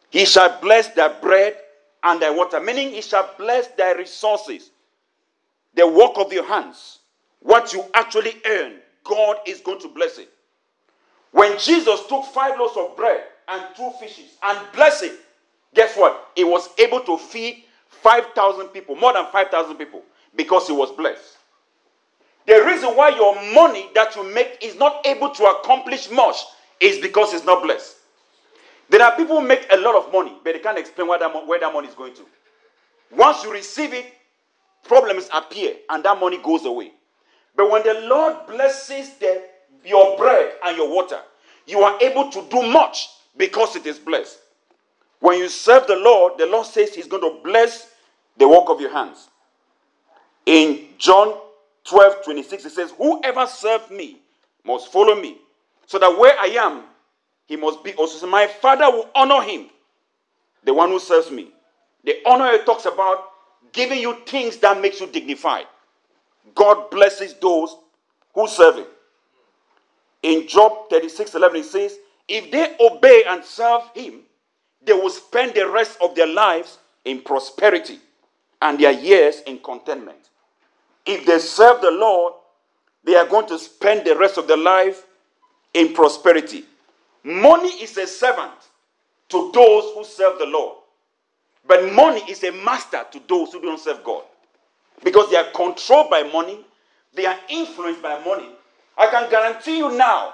He 0.10 0.26
shall 0.26 0.60
bless 0.60 0.90
their 0.90 1.10
bread 1.22 1.58
and 2.04 2.22
thy 2.22 2.32
water, 2.32 2.60
meaning 2.60 2.90
He 2.90 3.02
shall 3.02 3.30
bless 3.38 3.68
their 3.70 3.98
resources, 3.98 4.72
the 5.76 5.88
work 5.88 6.14
of 6.16 6.34
your 6.34 6.46
hands, 6.46 7.00
what 7.40 7.72
you 7.72 7.86
actually 7.94 8.36
earn. 8.46 8.74
God 9.04 9.38
is 9.48 9.62
going 9.62 9.80
to 9.82 9.88
bless 9.88 10.18
it. 10.18 10.30
When 11.32 11.58
Jesus 11.58 12.06
took 12.08 12.26
five 12.26 12.60
loaves 12.60 12.78
of 12.78 12.96
bread 12.98 13.24
and 13.48 13.64
two 13.76 13.90
fishes 14.00 14.38
and 14.44 14.60
blessed 14.74 15.04
it, 15.04 15.20
guess 15.74 15.96
what? 15.96 16.30
He 16.36 16.44
was 16.44 16.70
able 16.78 17.00
to 17.02 17.18
feed 17.18 17.64
5,000 17.90 18.68
people, 18.70 18.96
more 18.96 19.14
than 19.14 19.26
5,000 19.32 19.76
people, 19.76 20.04
because 20.36 20.68
he 20.68 20.74
was 20.74 20.92
blessed. 20.92 21.38
The 22.48 22.64
reason 22.66 22.90
why 22.96 23.10
your 23.10 23.36
money 23.54 23.90
that 23.94 24.16
you 24.16 24.24
make 24.34 24.58
is 24.62 24.76
not 24.76 25.06
able 25.06 25.30
to 25.30 25.44
accomplish 25.46 26.10
much 26.10 26.38
is 26.80 26.98
because 27.00 27.34
it's 27.34 27.46
not 27.46 27.64
blessed. 27.64 27.96
There 28.90 29.02
are 29.02 29.16
people 29.16 29.40
who 29.40 29.48
make 29.48 29.66
a 29.72 29.78
lot 29.78 29.96
of 29.96 30.12
money, 30.12 30.34
but 30.44 30.54
they 30.54 30.60
can't 30.60 30.78
explain 30.78 31.08
where 31.08 31.20
that, 31.20 31.48
where 31.48 31.60
that 31.60 31.72
money 31.72 31.88
is 31.88 31.94
going 31.94 32.14
to. 32.16 32.26
Once 33.12 33.44
you 33.44 33.52
receive 33.52 33.94
it, 33.94 34.06
problems 34.84 35.30
appear 35.34 35.76
and 35.90 36.04
that 36.04 36.20
money 36.20 36.38
goes 36.42 36.66
away. 36.66 36.92
But 37.56 37.70
when 37.70 37.84
the 37.84 38.02
Lord 38.08 38.48
blesses 38.48 39.12
the, 39.16 39.44
your 39.86 40.18
bread 40.18 40.54
and 40.66 40.76
your 40.76 40.94
water, 40.94 41.20
you 41.68 41.80
are 41.82 41.98
able 42.02 42.32
to 42.32 42.46
do 42.50 42.64
much 42.64 43.10
because 43.38 43.76
it 43.76 43.86
is 43.86 44.00
blessed. 44.00 44.40
When 45.20 45.38
you 45.38 45.48
serve 45.48 45.88
the 45.88 45.96
Lord, 45.96 46.34
the 46.38 46.48
Lord 46.48 46.66
says 46.66 46.96
He's 46.96 47.08
going 47.08 47.22
to 47.22 47.42
bless 47.44 47.92
the 48.38 48.48
work 48.48 48.70
of 48.70 48.82
your 48.82 48.92
hands. 48.92 49.30
In 50.46 50.88
John 50.98 51.38
12 51.92 52.24
26, 52.24 52.66
it 52.66 52.70
says, 52.72 52.94
Whoever 52.98 53.46
serves 53.46 53.92
me 53.92 54.22
must 54.66 54.92
follow 54.94 55.14
me, 55.14 55.38
so 55.86 56.00
that 56.00 56.18
where 56.18 56.40
I 56.40 56.46
am, 56.46 56.84
he 57.46 57.58
must 57.58 57.84
be 57.84 57.94
also. 57.96 58.18
So 58.18 58.28
my 58.28 58.48
Father 58.48 58.90
will 58.90 59.10
honor 59.14 59.42
him, 59.42 59.68
the 60.64 60.74
one 60.74 60.90
who 60.90 61.00
serves 61.00 61.30
me. 61.30 61.52
The 62.06 62.20
honor 62.26 62.48
it 62.54 62.66
talks 62.66 62.86
about 62.86 63.26
giving 63.74 64.00
you 64.00 64.16
things 64.26 64.56
that 64.58 64.82
makes 64.82 65.02
you 65.02 65.08
dignified. 65.08 65.66
God 66.56 66.90
blesses 66.90 67.34
those 67.42 67.76
who 68.34 68.48
serve 68.48 68.78
him. 68.78 68.88
In 70.24 70.48
Job 70.48 70.90
36 70.90 71.36
11, 71.36 71.60
it 71.60 71.66
says, 71.66 71.98
If 72.26 72.52
they 72.52 72.78
obey 72.80 73.26
and 73.28 73.44
serve 73.44 73.82
him, 73.94 74.22
they 74.82 74.94
will 74.94 75.10
spend 75.10 75.56
the 75.56 75.70
rest 75.70 75.98
of 76.02 76.16
their 76.16 76.28
lives 76.28 76.78
in 77.04 77.22
prosperity 77.22 78.00
and 78.62 78.80
their 78.80 78.94
years 78.94 79.42
in 79.46 79.60
contentment. 79.60 80.31
If 81.06 81.26
they 81.26 81.40
serve 81.40 81.82
the 81.82 81.92
Lord, 81.92 82.34
they 83.04 83.16
are 83.16 83.26
going 83.28 83.48
to 83.48 83.58
spend 83.58 84.06
the 84.06 84.16
rest 84.16 84.38
of 84.38 84.48
their 84.48 84.58
life 84.58 85.06
in 85.74 85.94
prosperity. 85.94 86.66
Money 87.24 87.70
is 87.82 87.98
a 87.98 88.08
servant 88.08 88.52
to 89.30 89.52
those 89.54 89.94
who 89.94 90.04
serve 90.04 90.38
the 90.40 90.46
Lord, 90.46 90.78
but 91.68 91.92
money 91.94 92.22
is 92.30 92.44
a 92.44 92.52
master 92.52 93.06
to 93.12 93.22
those 93.28 93.54
who 93.54 93.62
don't 93.62 93.80
serve 93.80 94.04
God 94.04 94.24
because 95.04 95.30
they 95.30 95.38
are 95.38 95.50
controlled 95.52 96.10
by 96.10 96.24
money, 96.24 96.60
they 97.14 97.26
are 97.26 97.38
influenced 97.50 98.02
by 98.02 98.24
money. 98.24 98.50
I 98.98 99.08
can 99.08 99.30
guarantee 99.30 99.78
you 99.78 99.92
now 99.98 100.34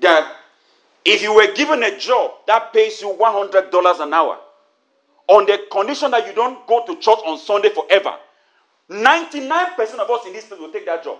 that 0.00 0.36
if 1.04 1.22
you 1.22 1.34
were 1.34 1.52
given 1.52 1.82
a 1.82 1.96
job 1.98 2.32
that 2.46 2.72
pays 2.72 3.00
you 3.02 3.08
$100 3.08 4.00
an 4.00 4.14
hour, 4.14 4.38
on 5.28 5.46
the 5.46 5.58
condition 5.70 6.10
that 6.10 6.26
you 6.26 6.34
don't 6.34 6.66
go 6.66 6.84
to 6.86 6.96
church 6.96 7.18
on 7.26 7.38
Sunday 7.38 7.70
forever, 7.70 8.14
99% 8.90 9.78
of 9.98 10.10
us 10.10 10.26
in 10.26 10.32
this 10.32 10.46
place 10.46 10.60
will 10.60 10.72
take 10.72 10.86
that 10.86 11.04
job. 11.04 11.18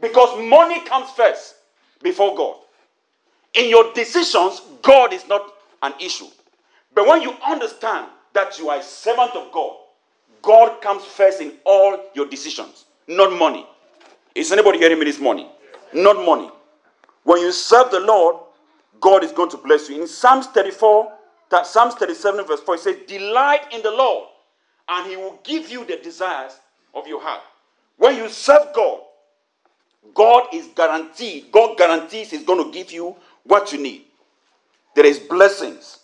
Because 0.00 0.38
money 0.48 0.80
comes 0.84 1.10
first 1.10 1.56
before 2.02 2.36
God. 2.36 2.56
In 3.54 3.68
your 3.68 3.92
decisions, 3.94 4.62
God 4.82 5.12
is 5.12 5.26
not 5.26 5.52
an 5.82 5.94
issue. 6.00 6.26
But 6.94 7.06
when 7.06 7.22
you 7.22 7.34
understand 7.46 8.06
that 8.34 8.58
you 8.58 8.68
are 8.68 8.78
a 8.78 8.82
servant 8.82 9.34
of 9.34 9.50
God, 9.52 9.76
God 10.42 10.80
comes 10.80 11.04
first 11.04 11.40
in 11.40 11.52
all 11.64 11.98
your 12.14 12.26
decisions, 12.26 12.84
not 13.06 13.36
money. 13.36 13.66
Is 14.34 14.52
anybody 14.52 14.78
hearing 14.78 14.98
me 14.98 15.04
this 15.04 15.18
morning? 15.18 15.48
Not 15.92 16.24
money. 16.24 16.50
When 17.24 17.40
you 17.40 17.50
serve 17.52 17.90
the 17.90 18.00
Lord, 18.00 18.36
God 19.00 19.24
is 19.24 19.32
going 19.32 19.50
to 19.50 19.56
bless 19.56 19.88
you. 19.88 20.00
In 20.00 20.06
Psalms 20.06 20.46
34, 20.48 21.12
Psalms 21.64 21.94
37, 21.94 22.46
verse 22.46 22.60
4, 22.60 22.74
it 22.74 22.80
says, 22.80 22.96
Delight 23.06 23.72
in 23.72 23.82
the 23.82 23.90
Lord, 23.90 24.28
and 24.88 25.10
he 25.10 25.16
will 25.16 25.38
give 25.44 25.70
you 25.70 25.84
the 25.84 25.96
desires 25.96 26.58
of 26.94 27.06
your 27.06 27.20
heart. 27.20 27.42
When 27.96 28.16
you 28.16 28.28
serve 28.28 28.72
God, 28.74 29.00
God 30.14 30.48
is 30.52 30.66
guaranteed, 30.68 31.50
God 31.52 31.76
guarantees 31.76 32.30
He's 32.30 32.44
going 32.44 32.64
to 32.64 32.72
give 32.72 32.92
you 32.92 33.16
what 33.44 33.72
you 33.72 33.78
need. 33.78 34.04
There 34.94 35.06
is 35.06 35.18
blessings 35.18 35.98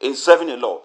in 0.00 0.14
serving 0.14 0.48
the 0.48 0.56
Lord. 0.56 0.82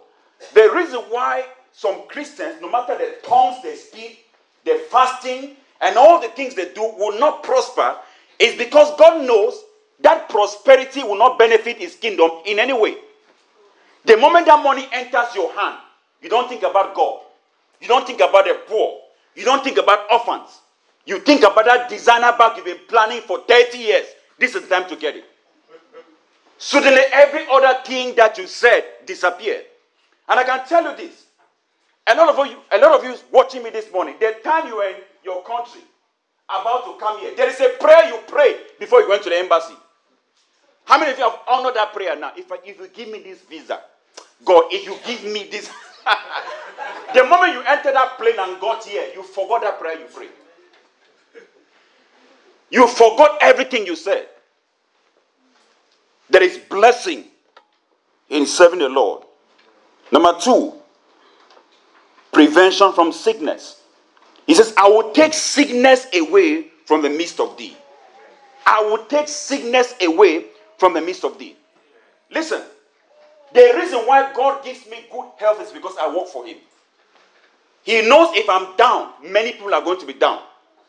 The 0.54 0.70
reason 0.76 1.00
why 1.10 1.46
some 1.72 2.08
Christians, 2.08 2.56
no 2.62 2.70
matter 2.70 2.98
the 2.98 3.16
tongues 3.24 3.62
they 3.64 3.76
speak, 3.76 4.26
the 4.66 4.82
fasting, 4.90 5.56
and 5.82 5.98
all 5.98 6.22
the 6.22 6.28
things 6.30 6.56
they 6.56 6.74
do, 6.74 6.82
will 6.82 7.18
not 7.20 7.44
prosper 7.44 7.96
is 8.40 8.58
because 8.58 8.96
God 8.98 9.26
knows 9.26 9.64
that 10.02 10.30
prosperity 10.30 11.04
will 11.04 11.18
not 11.18 11.38
benefit 11.40 11.78
His 11.78 11.96
kingdom 11.96 12.30
in 12.46 12.60
any 12.60 12.74
way. 12.74 12.98
The 14.06 14.18
moment 14.18 14.46
that 14.46 14.64
money 14.64 14.88
enters 14.92 15.34
your 15.34 15.52
hand, 15.54 15.78
you 16.22 16.30
don't 16.30 16.50
think 16.50 16.64
about 16.64 16.94
God. 16.94 17.22
You 17.82 17.88
don't 17.88 18.06
think 18.06 18.20
about 18.20 18.46
the 18.46 18.60
poor. 18.68 19.00
You 19.36 19.46
don't 19.46 19.64
think 19.64 19.78
about 19.78 20.12
orphans. 20.12 20.62
You 21.06 21.20
think 21.20 21.42
about 21.42 21.66
that 21.66 21.90
designer 21.90 22.36
bag 22.38 22.58
you've 22.58 22.66
been 22.66 22.80
planning 22.88 23.22
for 23.22 23.40
30 23.48 23.78
years. 23.78 24.06
This 24.40 24.56
is 24.56 24.64
the 24.64 24.68
time 24.68 24.90
to 24.90 24.96
get 24.96 25.16
it. 25.16 25.26
Suddenly, 26.58 27.02
every 27.12 27.46
other 27.52 27.80
thing 27.84 28.16
that 28.16 28.38
you 28.38 28.48
said 28.48 28.84
disappeared. 29.06 29.66
And 30.28 30.40
I 30.40 30.44
can 30.44 30.66
tell 30.68 30.84
you 30.84 30.96
this. 30.96 31.26
A 32.08 32.16
lot 32.16 32.30
of 32.30 32.48
you, 32.48 32.58
a 32.72 32.78
lot 32.78 33.00
of 33.00 33.04
you 33.04 33.16
watching 33.32 33.64
me 33.64 33.72
this 33.72 33.92
morning, 33.92 34.16
the 34.20 34.36
time 34.44 34.68
you 34.68 34.78
were 34.78 34.90
in 34.90 34.96
your 35.24 35.44
country 35.44 35.82
about 36.48 36.86
to 36.86 37.00
come 37.00 37.20
here, 37.20 37.36
there 37.36 37.50
is 37.50 37.60
a 37.60 37.70
prayer 37.80 38.08
you 38.08 38.18
prayed 38.28 38.58
before 38.80 39.02
you 39.02 39.10
went 39.10 39.24
to 39.24 39.30
the 39.30 39.38
embassy. 39.38 39.74
How 40.86 41.00
many 41.00 41.12
of 41.12 41.18
you 41.18 41.24
have 41.24 41.40
honored 41.48 41.76
that 41.76 41.94
prayer 41.94 42.16
now? 42.16 42.32
If, 42.38 42.52
I, 42.52 42.58
if 42.64 42.80
you 42.80 42.88
give 42.88 43.10
me 43.10 43.20
this 43.20 43.42
visa, 43.42 43.80
God, 44.44 44.66
if 44.72 44.86
you 44.86 44.98
give 45.06 45.24
me 45.32 45.48
this. 45.52 45.70
The 47.14 47.24
moment 47.24 47.54
you 47.54 47.62
entered 47.68 47.96
that 47.96 48.18
plane 48.18 48.36
and 48.38 48.60
got 48.60 48.84
here, 48.84 49.08
you 49.14 49.24
forgot 49.24 49.62
that 49.62 49.80
prayer 49.80 50.00
you 50.00 50.06
prayed. 50.06 50.30
You 52.70 52.88
forgot 52.88 53.38
everything 53.42 53.86
you 53.86 53.96
said. 53.96 54.28
There 56.30 56.44
is 56.44 56.58
blessing 56.58 57.26
in 58.30 58.46
serving 58.46 58.80
the 58.80 58.90
Lord. 58.90 59.24
Number 60.12 60.34
two, 60.40 60.74
prevention 62.32 62.92
from 62.94 63.12
sickness. 63.12 63.82
He 64.48 64.54
says, 64.54 64.74
I 64.78 64.88
will 64.88 65.12
take 65.12 65.34
sickness 65.34 66.08
away 66.14 66.68
from 66.86 67.02
the 67.02 67.10
midst 67.10 67.40
of 67.40 67.58
thee. 67.58 67.76
I 68.66 68.82
will 68.82 69.06
take 69.06 69.28
sickness 69.28 69.94
away 70.02 70.46
from 70.78 70.94
the 70.94 71.02
midst 71.02 71.24
of 71.24 71.38
thee. 71.40 71.56
Listen, 72.32 72.62
the 73.56 73.74
reason 73.78 74.00
why 74.00 74.34
God 74.34 74.64
gives 74.64 74.86
me 74.88 75.06
good 75.10 75.30
health 75.38 75.62
is 75.62 75.72
because 75.72 75.96
I 76.00 76.14
work 76.14 76.28
for 76.28 76.46
Him. 76.46 76.58
He 77.84 78.02
knows 78.02 78.36
if 78.36 78.50
I'm 78.50 78.76
down, 78.76 79.14
many 79.24 79.54
people 79.54 79.74
are 79.74 79.82
going 79.82 80.00
to 80.00 80.06
be 80.06 80.14
down. 80.14 80.42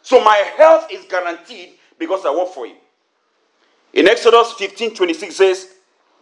So 0.02 0.23
my 0.23 0.37
health 0.56 0.88
is 0.90 1.04
guaranteed 1.04 1.75
because 1.99 2.26
I 2.26 2.35
work 2.35 2.49
for 2.49 2.66
Him. 2.66 2.76
In 3.92 4.08
Exodus 4.08 4.52
15 4.52 4.94
26 4.94 5.37
says, 5.37 5.75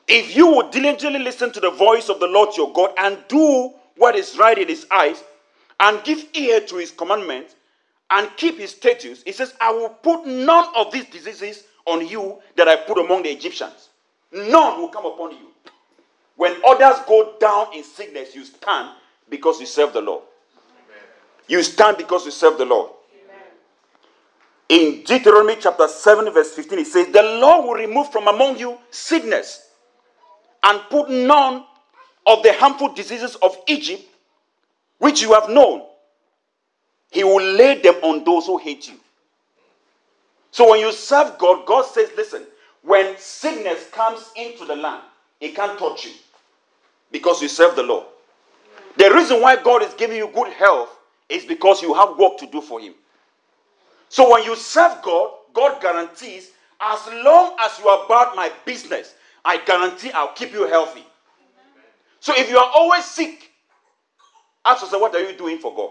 If 0.06 0.36
you 0.36 0.46
will 0.48 0.68
diligently 0.70 1.20
listen 1.20 1.50
to 1.52 1.60
the 1.60 1.70
voice 1.70 2.10
of 2.10 2.20
the 2.20 2.26
Lord 2.26 2.54
your 2.56 2.72
God 2.72 2.90
and 2.98 3.18
do 3.28 3.72
what 3.96 4.14
is 4.14 4.36
right 4.36 4.58
in 4.58 4.68
His 4.68 4.86
eyes, 4.90 5.24
and 5.80 6.02
give 6.04 6.26
ear 6.34 6.60
to 6.60 6.76
His 6.76 6.90
commandments, 6.90 7.54
and 8.10 8.28
keep 8.36 8.58
His 8.58 8.72
statutes, 8.72 9.22
He 9.24 9.32
says, 9.32 9.54
I 9.62 9.72
will 9.72 9.88
put 9.88 10.26
none 10.26 10.66
of 10.76 10.92
these 10.92 11.06
diseases 11.06 11.64
on 11.86 12.06
you 12.06 12.40
that 12.56 12.68
I 12.68 12.76
put 12.76 12.98
among 12.98 13.22
the 13.22 13.30
Egyptians. 13.30 13.88
None 14.30 14.80
will 14.80 14.88
come 14.88 15.06
upon 15.06 15.30
you. 15.30 15.53
When 16.36 16.56
others 16.66 17.00
go 17.06 17.34
down 17.40 17.68
in 17.74 17.84
sickness, 17.84 18.34
you 18.34 18.44
stand 18.44 18.90
because 19.28 19.60
you 19.60 19.66
serve 19.66 19.92
the 19.92 20.00
Lord. 20.00 20.22
Amen. 20.84 21.02
You 21.46 21.62
stand 21.62 21.96
because 21.96 22.24
you 22.24 22.30
serve 22.30 22.58
the 22.58 22.64
Lord. 22.64 22.90
Amen. 23.24 24.96
In 24.96 25.04
Deuteronomy 25.04 25.56
chapter 25.60 25.86
7, 25.86 26.32
verse 26.32 26.52
15, 26.52 26.78
it 26.78 26.86
says, 26.86 27.06
The 27.08 27.22
Lord 27.22 27.64
will 27.64 27.74
remove 27.74 28.10
from 28.10 28.26
among 28.26 28.58
you 28.58 28.78
sickness 28.90 29.68
and 30.64 30.80
put 30.90 31.08
none 31.10 31.64
of 32.26 32.42
the 32.42 32.52
harmful 32.54 32.92
diseases 32.94 33.36
of 33.36 33.56
Egypt, 33.68 34.02
which 34.98 35.22
you 35.22 35.34
have 35.34 35.48
known. 35.48 35.82
He 37.10 37.22
will 37.22 37.42
lay 37.42 37.80
them 37.80 37.94
on 38.02 38.24
those 38.24 38.46
who 38.46 38.58
hate 38.58 38.88
you. 38.88 38.98
So 40.50 40.70
when 40.70 40.80
you 40.80 40.90
serve 40.92 41.38
God, 41.38 41.66
God 41.66 41.84
says, 41.84 42.10
Listen, 42.16 42.44
when 42.82 43.16
sickness 43.18 43.88
comes 43.90 44.30
into 44.36 44.64
the 44.64 44.76
land, 44.76 45.02
it 45.44 45.54
can't 45.54 45.78
touch 45.78 46.06
you 46.06 46.12
because 47.12 47.42
you 47.42 47.48
serve 47.48 47.76
the 47.76 47.82
Lord. 47.82 48.06
The 48.96 49.12
reason 49.12 49.42
why 49.42 49.62
God 49.62 49.82
is 49.82 49.92
giving 49.94 50.16
you 50.16 50.30
good 50.34 50.52
health 50.52 50.88
is 51.28 51.44
because 51.44 51.82
you 51.82 51.92
have 51.92 52.16
work 52.16 52.38
to 52.38 52.46
do 52.46 52.62
for 52.62 52.80
Him. 52.80 52.94
So 54.08 54.30
when 54.30 54.44
you 54.44 54.56
serve 54.56 55.02
God, 55.02 55.32
God 55.52 55.82
guarantees, 55.82 56.50
as 56.80 57.06
long 57.22 57.56
as 57.60 57.78
you 57.78 57.88
are 57.88 58.06
about 58.06 58.34
my 58.34 58.50
business, 58.64 59.14
I 59.44 59.58
guarantee 59.58 60.10
I'll 60.12 60.32
keep 60.32 60.52
you 60.52 60.66
healthy. 60.66 61.04
So 62.20 62.32
if 62.36 62.48
you 62.48 62.56
are 62.56 62.70
always 62.74 63.04
sick, 63.04 63.50
ask 64.64 64.82
yourself, 64.82 65.02
what 65.02 65.14
are 65.14 65.30
you 65.30 65.36
doing 65.36 65.58
for 65.58 65.74
God? 65.74 65.90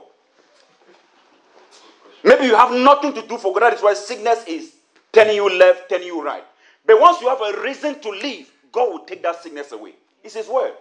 Maybe 2.23 2.45
you 2.45 2.55
have 2.55 2.71
nothing 2.71 3.13
to 3.13 3.21
do 3.27 3.37
for 3.37 3.53
God. 3.53 3.63
That 3.63 3.73
is 3.73 3.81
why 3.83 3.93
sickness 3.93 4.43
is 4.47 4.73
turning 5.11 5.35
you 5.35 5.47
left, 5.47 5.89
turning 5.89 6.07
you 6.07 6.23
right. 6.23 6.43
But 6.85 6.99
once 6.99 7.21
you 7.21 7.29
have 7.29 7.41
a 7.41 7.61
reason 7.61 7.99
to 7.99 8.09
live, 8.09 8.49
God 8.73 8.91
will 8.91 9.05
take 9.05 9.23
that 9.23 9.41
sickness 9.41 9.71
away. 9.71 9.93
It's 10.23 10.35
His 10.35 10.49
word. 10.49 10.73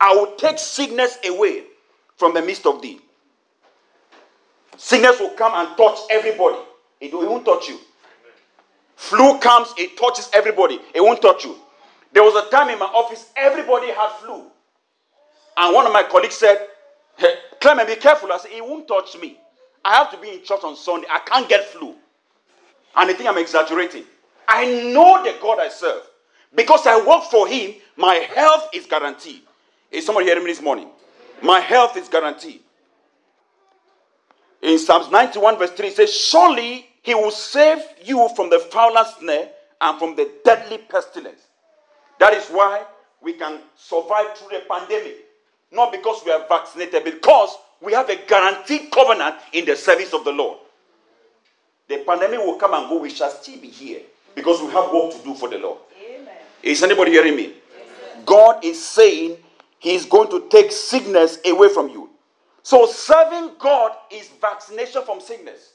I 0.00 0.14
will 0.14 0.34
take 0.36 0.58
sickness 0.58 1.18
away 1.26 1.64
from 2.16 2.32
the 2.32 2.40
midst 2.40 2.66
of 2.66 2.80
thee. 2.80 3.00
Sickness 4.76 5.20
will 5.20 5.30
come 5.30 5.52
and 5.54 5.76
touch 5.76 5.98
everybody. 6.10 6.58
It 7.00 7.12
won't 7.12 7.44
touch 7.44 7.68
you. 7.68 7.78
Flu 8.96 9.38
comes, 9.38 9.74
it 9.76 9.96
touches 9.96 10.30
everybody. 10.32 10.80
It 10.94 11.00
won't 11.00 11.20
touch 11.20 11.44
you. 11.44 11.56
There 12.12 12.22
was 12.22 12.34
a 12.34 12.48
time 12.50 12.70
in 12.70 12.78
my 12.78 12.86
office, 12.86 13.30
everybody 13.36 13.88
had 13.88 14.08
flu. 14.20 14.44
And 15.56 15.74
one 15.74 15.86
of 15.86 15.92
my 15.92 16.04
colleagues 16.04 16.36
said, 16.36 16.58
hey, 17.16 17.34
Clement, 17.60 17.88
be 17.88 17.96
careful. 17.96 18.32
I 18.32 18.38
said, 18.38 18.52
it 18.52 18.64
won't 18.64 18.88
touch 18.88 19.16
me. 19.18 19.36
I 19.84 19.94
have 19.96 20.10
to 20.12 20.18
be 20.18 20.30
in 20.30 20.42
church 20.42 20.60
on 20.62 20.76
Sunday. 20.76 21.06
I 21.10 21.18
can't 21.20 21.48
get 21.48 21.64
flu. 21.66 21.94
And 22.96 23.10
they 23.10 23.14
think 23.14 23.28
I'm 23.28 23.38
exaggerating. 23.38 24.04
I 24.48 24.92
know 24.92 25.22
the 25.22 25.36
God 25.40 25.58
I 25.58 25.68
serve. 25.68 26.02
Because 26.54 26.86
I 26.86 27.04
work 27.04 27.24
for 27.24 27.46
Him, 27.48 27.74
my 27.96 28.14
health 28.14 28.70
is 28.72 28.86
guaranteed. 28.86 29.42
Is 29.90 30.06
somebody 30.06 30.26
hearing 30.26 30.44
me 30.44 30.50
this 30.50 30.62
morning? 30.62 30.88
My 31.42 31.60
health 31.60 31.96
is 31.96 32.08
guaranteed. 32.08 32.60
In 34.62 34.78
Psalms 34.78 35.10
91, 35.10 35.58
verse 35.58 35.70
3, 35.72 35.88
it 35.88 35.96
says, 35.96 36.14
Surely 36.14 36.86
He 37.02 37.14
will 37.14 37.30
save 37.30 37.82
you 38.04 38.28
from 38.34 38.50
the 38.50 38.58
fowler's 38.58 39.14
snare 39.18 39.50
and 39.80 39.98
from 39.98 40.16
the 40.16 40.30
deadly 40.44 40.78
pestilence. 40.78 41.42
That 42.18 42.32
is 42.32 42.46
why 42.48 42.84
we 43.20 43.34
can 43.34 43.60
survive 43.76 44.36
through 44.36 44.56
the 44.56 44.64
pandemic. 44.68 45.16
Not 45.72 45.92
because 45.92 46.22
we 46.24 46.30
are 46.30 46.46
vaccinated, 46.48 47.04
because 47.04 47.50
we 47.80 47.92
have 47.92 48.08
a 48.08 48.16
guaranteed 48.16 48.90
covenant 48.90 49.36
in 49.52 49.64
the 49.64 49.76
service 49.76 50.14
of 50.14 50.24
the 50.24 50.32
Lord. 50.32 50.58
The 51.88 51.98
pandemic 51.98 52.38
will 52.38 52.56
come 52.56 52.74
and 52.74 52.88
go, 52.88 52.98
we 52.98 53.10
shall 53.10 53.30
still 53.30 53.58
be 53.60 53.68
here 53.68 54.00
because 54.34 54.60
we 54.60 54.68
have 54.68 54.90
work 54.92 55.12
to 55.12 55.18
do 55.22 55.34
for 55.34 55.48
the 55.48 55.58
Lord. 55.58 55.78
Is 56.64 56.82
anybody 56.82 57.12
hearing 57.12 57.36
me? 57.36 57.52
God 58.24 58.64
is 58.64 58.82
saying 58.82 59.36
He 59.78 59.94
is 59.94 60.06
going 60.06 60.30
to 60.30 60.48
take 60.48 60.72
sickness 60.72 61.38
away 61.44 61.68
from 61.68 61.90
you. 61.90 62.08
So, 62.62 62.86
serving 62.86 63.50
God 63.58 63.92
is 64.10 64.28
vaccination 64.40 65.02
from 65.04 65.20
sickness. 65.20 65.72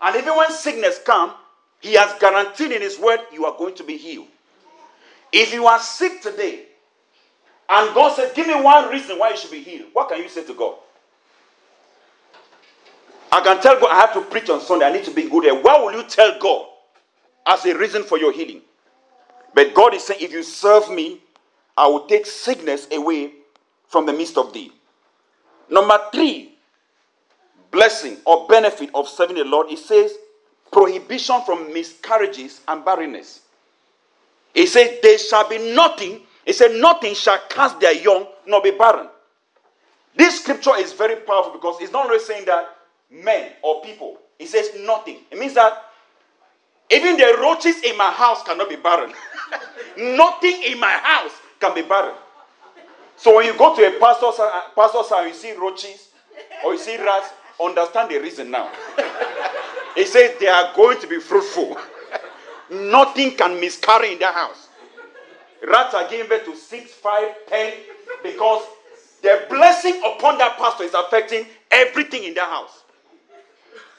And 0.00 0.14
even 0.16 0.36
when 0.36 0.52
sickness 0.52 1.00
comes, 1.04 1.32
He 1.80 1.94
has 1.94 2.16
guaranteed 2.20 2.70
in 2.70 2.80
His 2.80 2.98
word 2.98 3.20
you 3.32 3.44
are 3.44 3.58
going 3.58 3.74
to 3.74 3.82
be 3.82 3.96
healed. 3.96 4.28
If 5.32 5.52
you 5.52 5.66
are 5.66 5.80
sick 5.80 6.22
today, 6.22 6.66
and 7.68 7.92
God 7.94 8.14
said, 8.14 8.34
Give 8.36 8.46
me 8.46 8.54
one 8.60 8.88
reason 8.88 9.18
why 9.18 9.30
you 9.30 9.36
should 9.36 9.50
be 9.50 9.62
healed, 9.62 9.88
what 9.94 10.08
can 10.08 10.22
you 10.22 10.28
say 10.28 10.44
to 10.44 10.54
God? 10.54 10.76
I 13.32 13.40
can 13.40 13.60
tell 13.60 13.80
God 13.80 13.90
I 13.90 13.96
have 13.96 14.12
to 14.12 14.20
preach 14.20 14.48
on 14.48 14.60
Sunday. 14.60 14.84
I 14.84 14.92
need 14.92 15.04
to 15.04 15.10
be 15.10 15.28
good 15.28 15.44
There. 15.44 15.54
What 15.54 15.82
will 15.82 15.92
you 15.92 16.06
tell 16.06 16.38
God 16.38 16.66
as 17.46 17.64
a 17.64 17.76
reason 17.76 18.04
for 18.04 18.18
your 18.18 18.30
healing? 18.32 18.60
But 19.54 19.74
God 19.74 19.94
is 19.94 20.04
saying, 20.04 20.20
if 20.22 20.32
you 20.32 20.42
serve 20.42 20.90
me, 20.90 21.20
I 21.76 21.86
will 21.86 22.06
take 22.06 22.26
sickness 22.26 22.86
away 22.92 23.32
from 23.88 24.06
the 24.06 24.12
midst 24.12 24.38
of 24.38 24.52
thee. 24.52 24.72
Number 25.70 25.98
three, 26.12 26.54
blessing 27.70 28.18
or 28.26 28.46
benefit 28.46 28.90
of 28.94 29.08
serving 29.08 29.36
the 29.36 29.44
Lord, 29.44 29.70
it 29.70 29.78
says 29.78 30.14
prohibition 30.70 31.40
from 31.44 31.72
miscarriages 31.72 32.60
and 32.68 32.84
barrenness. 32.84 33.40
It 34.54 34.68
says, 34.68 34.98
There 35.02 35.18
shall 35.18 35.48
be 35.48 35.74
nothing, 35.74 36.20
it 36.44 36.54
said, 36.54 36.72
Nothing 36.80 37.14
shall 37.14 37.38
cast 37.48 37.80
their 37.80 37.94
young 37.94 38.26
nor 38.46 38.62
be 38.62 38.70
barren. 38.72 39.08
This 40.14 40.40
scripture 40.40 40.76
is 40.76 40.92
very 40.92 41.16
powerful 41.16 41.52
because 41.52 41.80
it's 41.80 41.92
not 41.92 42.06
only 42.06 42.18
saying 42.18 42.44
that 42.46 42.76
men 43.10 43.52
or 43.62 43.82
people. 43.82 44.18
He 44.38 44.46
says 44.46 44.70
nothing. 44.80 45.18
It 45.30 45.38
means 45.38 45.54
that 45.54 45.84
even 46.90 47.16
the 47.16 47.36
roaches 47.40 47.82
in 47.82 47.96
my 47.96 48.10
house 48.10 48.42
cannot 48.42 48.68
be 48.68 48.76
barren. 48.76 49.12
nothing 49.96 50.62
in 50.64 50.78
my 50.78 50.92
house 50.92 51.32
can 51.60 51.74
be 51.74 51.82
barren. 51.82 52.14
So 53.16 53.36
when 53.36 53.46
you 53.46 53.56
go 53.56 53.74
to 53.76 53.82
a 53.82 54.00
pastor's, 54.00 54.38
uh, 54.38 54.62
pastor's 54.74 55.08
house, 55.08 55.20
and 55.20 55.28
you 55.28 55.34
see 55.34 55.52
roaches 55.52 56.08
or 56.64 56.72
you 56.72 56.78
see 56.78 56.96
rats, 56.98 57.30
understand 57.62 58.10
the 58.10 58.18
reason 58.18 58.50
now. 58.50 58.70
he 59.94 60.04
says 60.04 60.38
they 60.40 60.48
are 60.48 60.74
going 60.74 61.00
to 61.00 61.06
be 61.06 61.20
fruitful. 61.20 61.76
Nothing 62.70 63.32
can 63.32 63.60
miscarry 63.60 64.14
in 64.14 64.18
their 64.18 64.32
house. 64.32 64.68
Rats 65.66 65.94
are 65.94 66.08
giving 66.08 66.28
birth 66.28 66.44
to 66.46 66.56
six, 66.56 66.92
five, 66.92 67.28
ten, 67.46 67.74
because 68.22 68.66
the 69.22 69.46
blessing 69.48 70.02
upon 70.04 70.38
that 70.38 70.56
pastor 70.58 70.84
is 70.84 70.94
affecting 70.94 71.46
everything 71.70 72.24
in 72.24 72.34
their 72.34 72.46
house. 72.46 72.82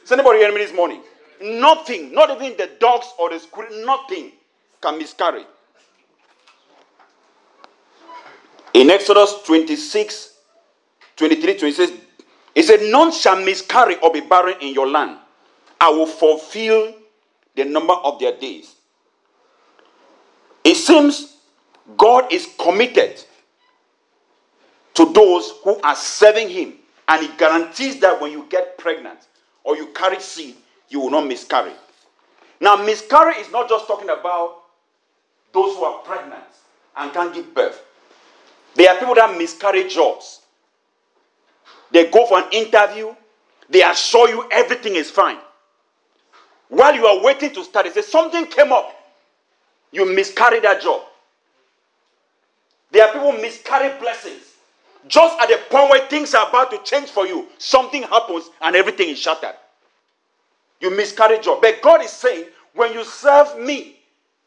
Is 0.03 0.11
anybody 0.11 0.39
hearing 0.39 0.55
me 0.55 0.61
this 0.61 0.73
morning? 0.73 1.01
Nothing, 1.43 2.13
not 2.13 2.31
even 2.31 2.55
the 2.57 2.71
dogs 2.79 3.07
or 3.19 3.29
the 3.29 3.37
squirrel, 3.37 3.85
nothing 3.85 4.31
can 4.81 4.97
miscarry. 4.97 5.45
In 8.73 8.89
Exodus 8.89 9.41
26, 9.45 10.37
23, 11.17 11.57
26, 11.57 11.91
it 12.55 12.63
said, 12.63 12.79
None 12.89 13.11
shall 13.11 13.43
miscarry 13.43 13.97
or 13.97 14.13
be 14.13 14.21
barren 14.21 14.55
in 14.61 14.73
your 14.73 14.87
land. 14.87 15.17
I 15.81 15.89
will 15.89 16.05
fulfill 16.05 16.95
the 17.55 17.65
number 17.65 17.93
of 17.93 18.19
their 18.19 18.37
days. 18.37 18.75
It 20.63 20.75
seems 20.75 21.37
God 21.97 22.31
is 22.31 22.47
committed 22.57 23.21
to 24.93 25.11
those 25.11 25.55
who 25.65 25.77
are 25.81 25.95
serving 25.95 26.49
Him, 26.49 26.75
and 27.09 27.21
He 27.21 27.37
guarantees 27.37 27.99
that 27.99 28.21
when 28.21 28.31
you 28.31 28.45
get 28.49 28.77
pregnant, 28.77 29.19
or 29.65 29.75
you 29.75 29.87
carry 29.87 30.21
seed, 30.21 30.55
you 30.93 30.99
will 30.99 31.09
not 31.09 31.27
miscarry. 31.27 31.73
Now, 32.61 32.75
miscarry 32.75 33.33
is 33.35 33.51
not 33.51 33.67
just 33.67 33.87
talking 33.87 34.09
about 34.09 34.59
those 35.51 35.75
who 35.75 35.83
are 35.83 35.99
pregnant 36.03 36.43
and 36.95 37.11
can't 37.11 37.33
give 37.33 37.53
birth. 37.53 37.83
There 38.75 38.89
are 38.89 38.99
people 38.99 39.15
that 39.15 39.35
miscarry 39.37 39.87
jobs. 39.87 40.41
They 41.91 42.09
go 42.09 42.25
for 42.27 42.39
an 42.39 42.45
interview, 42.51 43.13
they 43.69 43.83
assure 43.83 44.29
you 44.29 44.47
everything 44.51 44.95
is 44.95 45.09
fine. 45.09 45.37
While 46.69 46.95
you 46.95 47.05
are 47.05 47.23
waiting 47.23 47.53
to 47.53 47.65
they 47.83 47.89
say 47.89 48.01
something 48.01 48.45
came 48.45 48.71
up. 48.71 48.95
You 49.91 50.11
miscarry 50.11 50.59
that 50.61 50.81
job. 50.81 51.01
There 52.91 53.05
are 53.05 53.13
people 53.13 53.31
miscarry 53.33 53.99
blessings. 53.99 54.41
Just 55.07 55.39
at 55.39 55.49
the 55.49 55.59
point 55.69 55.89
where 55.89 56.07
things 56.07 56.33
are 56.33 56.47
about 56.47 56.71
to 56.71 56.79
change 56.83 57.09
for 57.09 57.27
you, 57.27 57.47
something 57.57 58.03
happens 58.03 58.49
and 58.61 58.75
everything 58.75 59.09
is 59.09 59.19
shattered. 59.19 59.55
You 60.79 60.91
miscarry 60.91 61.39
job. 61.39 61.61
But 61.61 61.81
God 61.81 62.03
is 62.03 62.11
saying, 62.11 62.45
when 62.73 62.93
you 62.93 63.03
serve 63.03 63.59
me, 63.59 63.99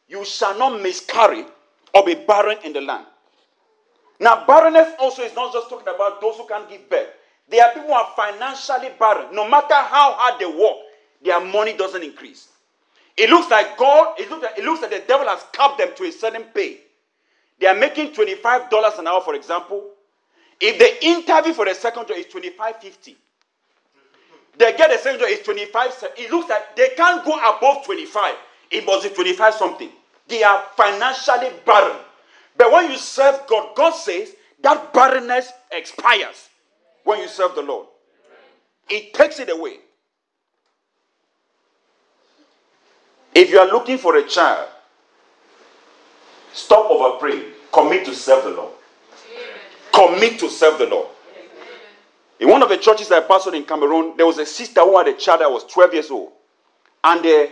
you 0.08 0.24
shall 0.24 0.58
not 0.58 0.80
miscarry 0.82 1.44
or 1.94 2.04
be 2.04 2.14
barren 2.14 2.58
in 2.64 2.72
the 2.72 2.80
land. 2.80 3.06
Now, 4.18 4.46
barrenness 4.46 4.94
also 4.98 5.22
is 5.22 5.34
not 5.34 5.52
just 5.52 5.68
talking 5.68 5.88
about 5.92 6.20
those 6.20 6.36
who 6.36 6.46
can't 6.46 6.68
give 6.68 6.88
birth. 6.88 7.08
There 7.48 7.64
are 7.64 7.72
people 7.72 7.88
who 7.88 7.94
are 7.94 8.12
financially 8.16 8.90
barren. 8.98 9.34
No 9.34 9.48
matter 9.48 9.74
how 9.74 10.14
hard 10.14 10.40
they 10.40 10.46
work, 10.46 10.76
their 11.22 11.40
money 11.40 11.76
doesn't 11.76 12.02
increase. 12.02 12.48
It 13.16 13.30
looks 13.30 13.50
like 13.50 13.76
God, 13.78 14.18
it 14.18 14.28
looks 14.30 14.42
like, 14.42 14.58
it 14.58 14.64
looks 14.64 14.82
like 14.82 14.90
the 14.90 15.02
devil 15.06 15.26
has 15.26 15.44
capped 15.52 15.78
them 15.78 15.90
to 15.96 16.04
a 16.04 16.12
certain 16.12 16.44
pay. 16.54 16.78
They 17.58 17.66
are 17.66 17.74
making 17.74 18.12
$25 18.12 18.98
an 18.98 19.06
hour, 19.06 19.20
for 19.22 19.34
example. 19.34 19.82
If 20.60 20.78
the 20.78 21.06
interview 21.06 21.52
for 21.52 21.64
the 21.64 21.74
second 21.74 22.08
job 22.08 22.16
is 22.16 22.26
25.50, 22.26 23.14
they 24.58 24.76
get 24.76 24.90
the 24.90 24.98
second 24.98 25.20
job 25.20 25.28
is 25.28 25.40
25. 25.40 26.04
It 26.16 26.30
looks 26.30 26.48
like 26.48 26.76
they 26.76 26.88
can't 26.96 27.24
go 27.24 27.34
above 27.36 27.84
25. 27.84 28.34
It 28.70 28.86
must 28.86 29.08
be 29.08 29.14
25 29.14 29.54
something. 29.54 29.90
They 30.28 30.42
are 30.42 30.64
financially 30.76 31.50
barren. 31.64 31.96
But 32.56 32.72
when 32.72 32.90
you 32.90 32.96
serve 32.96 33.40
God, 33.48 33.76
God 33.76 33.92
says 33.92 34.34
that 34.62 34.92
barrenness 34.92 35.52
expires 35.70 36.48
when 37.04 37.20
you 37.20 37.28
serve 37.28 37.54
the 37.54 37.62
Lord. 37.62 37.86
It 38.88 39.12
takes 39.12 39.38
it 39.40 39.50
away. 39.50 39.78
If 43.34 43.50
you 43.50 43.58
are 43.58 43.66
looking 43.66 43.98
for 43.98 44.16
a 44.16 44.26
child, 44.26 44.68
stop 46.54 46.90
over 46.90 47.18
praying. 47.18 47.52
Commit 47.72 48.06
to 48.06 48.14
serve 48.14 48.44
the 48.44 48.50
Lord. 48.50 48.72
Commit 49.92 50.38
to 50.40 50.48
serve 50.48 50.78
the 50.78 50.86
Lord. 50.86 51.08
In 52.40 52.48
one 52.48 52.62
of 52.62 52.68
the 52.68 52.76
churches 52.76 53.10
I 53.10 53.20
pastored 53.20 53.54
in 53.54 53.64
Cameroon, 53.64 54.16
there 54.16 54.26
was 54.26 54.38
a 54.38 54.46
sister 54.46 54.80
who 54.80 54.98
had 54.98 55.08
a 55.08 55.14
child 55.14 55.40
that 55.40 55.50
was 55.50 55.64
12 55.64 55.92
years 55.94 56.10
old. 56.10 56.32
And 57.02 57.24
the, 57.24 57.50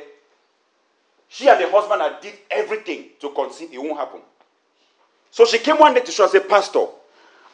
She 1.28 1.48
and 1.48 1.60
the 1.60 1.70
husband 1.70 2.02
had 2.02 2.20
did 2.20 2.34
everything 2.50 3.06
to 3.20 3.30
conceive. 3.30 3.72
It 3.72 3.78
won't 3.82 3.96
happen. 3.98 4.20
So 5.30 5.44
she 5.44 5.58
came 5.58 5.78
one 5.78 5.94
day 5.94 6.00
to 6.00 6.12
church 6.12 6.30
and 6.34 6.42
said, 6.42 6.48
Pastor, 6.48 6.86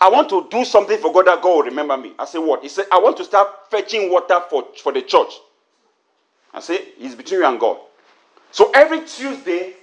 I 0.01 0.09
want 0.11 0.29
to 0.31 0.49
do 0.51 0.64
something 0.64 0.99
for 0.99 1.12
God 1.12 1.27
that 1.29 1.40
God 1.43 1.57
will 1.57 1.62
remember 1.62 1.97
me. 1.97 2.12
I 2.19 2.25
said, 2.27 2.38
What? 2.40 2.62
He 2.62 2.69
said, 2.69 2.87
I 2.93 2.99
want 2.99 3.16
to 3.19 3.25
start 3.25 3.71
fetching 3.71 4.11
water 4.11 4.40
for, 4.51 4.66
for 4.83 4.93
the 4.93 5.03
church. 5.03 5.33
I 6.53 6.61
said, 6.61 6.81
It's 6.99 7.14
between 7.14 7.40
you 7.40 7.47
and 7.47 7.61
God. 7.61 7.79
So 8.51 8.71
every 8.75 9.01
Tuesday 9.07 9.75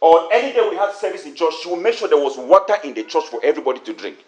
or 0.00 0.32
any 0.32 0.52
day 0.52 0.66
we 0.68 0.76
had 0.76 0.92
service 0.94 1.26
in 1.26 1.34
church, 1.34 1.54
she 1.62 1.68
would 1.70 1.82
make 1.82 1.94
sure 1.94 2.08
there 2.08 2.18
was 2.18 2.36
water 2.38 2.76
in 2.82 2.94
the 2.94 3.04
church 3.04 3.24
for 3.26 3.40
everybody 3.44 3.80
to 3.80 3.92
drink. 3.92 4.18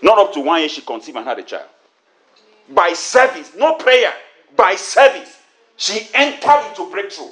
Not 0.00 0.18
up 0.18 0.32
to 0.34 0.40
one 0.40 0.60
year 0.60 0.68
she 0.68 0.80
conceived 0.80 1.16
and 1.16 1.26
had 1.26 1.38
a 1.38 1.42
child. 1.44 1.68
By 2.68 2.92
service, 2.92 3.52
no 3.56 3.74
prayer, 3.74 4.12
by 4.56 4.76
service, 4.76 5.38
she 5.76 6.08
entered 6.14 6.68
into 6.68 6.90
breakthrough. 6.90 7.30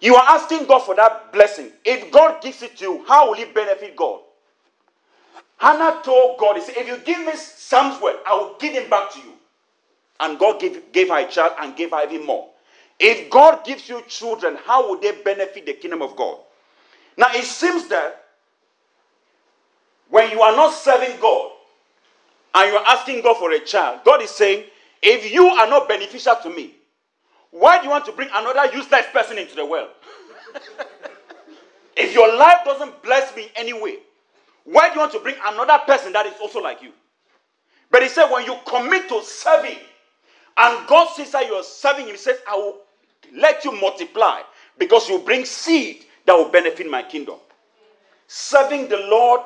You 0.00 0.14
are 0.16 0.36
asking 0.36 0.66
God 0.66 0.80
for 0.80 0.94
that 0.94 1.32
blessing. 1.32 1.72
If 1.84 2.10
God 2.12 2.42
gives 2.42 2.62
it 2.62 2.76
to 2.76 2.84
you, 2.84 3.04
how 3.06 3.30
will 3.30 3.38
it 3.38 3.54
benefit 3.54 3.96
God? 3.96 4.20
Hannah 5.56 6.00
told 6.04 6.38
God, 6.38 6.56
He 6.56 6.62
said, 6.62 6.76
If 6.76 6.86
you 6.86 6.98
give 6.98 7.24
me 7.24 7.32
Samuel, 7.34 8.18
I 8.26 8.34
will 8.34 8.56
give 8.58 8.74
him 8.74 8.90
back 8.90 9.12
to 9.12 9.20
you. 9.20 9.32
And 10.20 10.38
God 10.38 10.60
gave, 10.60 10.92
gave 10.92 11.08
her 11.08 11.18
a 11.18 11.26
child 11.26 11.52
and 11.58 11.74
gave 11.74 11.90
her 11.90 12.04
even 12.04 12.26
more. 12.26 12.50
If 13.00 13.30
God 13.30 13.64
gives 13.64 13.88
you 13.88 14.02
children, 14.06 14.58
how 14.64 14.88
will 14.88 15.00
they 15.00 15.12
benefit 15.22 15.66
the 15.66 15.72
kingdom 15.72 16.02
of 16.02 16.16
God? 16.16 16.38
Now, 17.16 17.28
it 17.32 17.44
seems 17.44 17.88
that 17.88 18.24
when 20.10 20.30
you 20.30 20.40
are 20.42 20.54
not 20.54 20.72
serving 20.74 21.18
God 21.20 21.52
and 22.54 22.70
you 22.70 22.76
are 22.78 22.86
asking 22.86 23.22
God 23.22 23.36
for 23.38 23.50
a 23.50 23.60
child, 23.60 24.00
God 24.04 24.22
is 24.22 24.30
saying, 24.30 24.64
If 25.02 25.32
you 25.32 25.46
are 25.46 25.68
not 25.68 25.88
beneficial 25.88 26.36
to 26.42 26.50
me, 26.50 26.74
why 27.50 27.78
do 27.78 27.84
you 27.84 27.90
want 27.90 28.04
to 28.06 28.12
bring 28.12 28.28
another 28.32 28.74
useless 28.74 29.06
person 29.12 29.38
into 29.38 29.54
the 29.54 29.64
world? 29.66 29.90
if 31.96 32.14
your 32.14 32.36
life 32.36 32.58
doesn't 32.64 33.02
bless 33.02 33.34
me 33.36 33.48
anyway, 33.56 33.96
why 34.64 34.88
do 34.88 34.94
you 34.94 35.00
want 35.00 35.12
to 35.12 35.20
bring 35.20 35.36
another 35.46 35.78
person 35.86 36.12
that 36.12 36.26
is 36.26 36.34
also 36.40 36.60
like 36.60 36.82
you? 36.82 36.90
But 37.90 38.02
he 38.02 38.08
said, 38.08 38.30
when 38.30 38.44
you 38.44 38.56
commit 38.66 39.08
to 39.08 39.22
serving, 39.22 39.78
and 40.56 40.86
God 40.86 41.08
sees 41.14 41.32
that 41.32 41.46
you 41.46 41.54
are 41.54 41.62
serving 41.62 42.06
him, 42.06 42.12
he 42.12 42.16
says, 42.16 42.38
I 42.48 42.56
will 42.56 42.78
let 43.36 43.64
you 43.64 43.72
multiply 43.80 44.40
because 44.78 45.08
you 45.08 45.18
bring 45.18 45.44
seed 45.44 46.04
that 46.26 46.34
will 46.34 46.48
benefit 46.48 46.90
my 46.90 47.02
kingdom. 47.02 47.36
Serving 48.26 48.88
the 48.88 48.96
Lord 48.96 49.40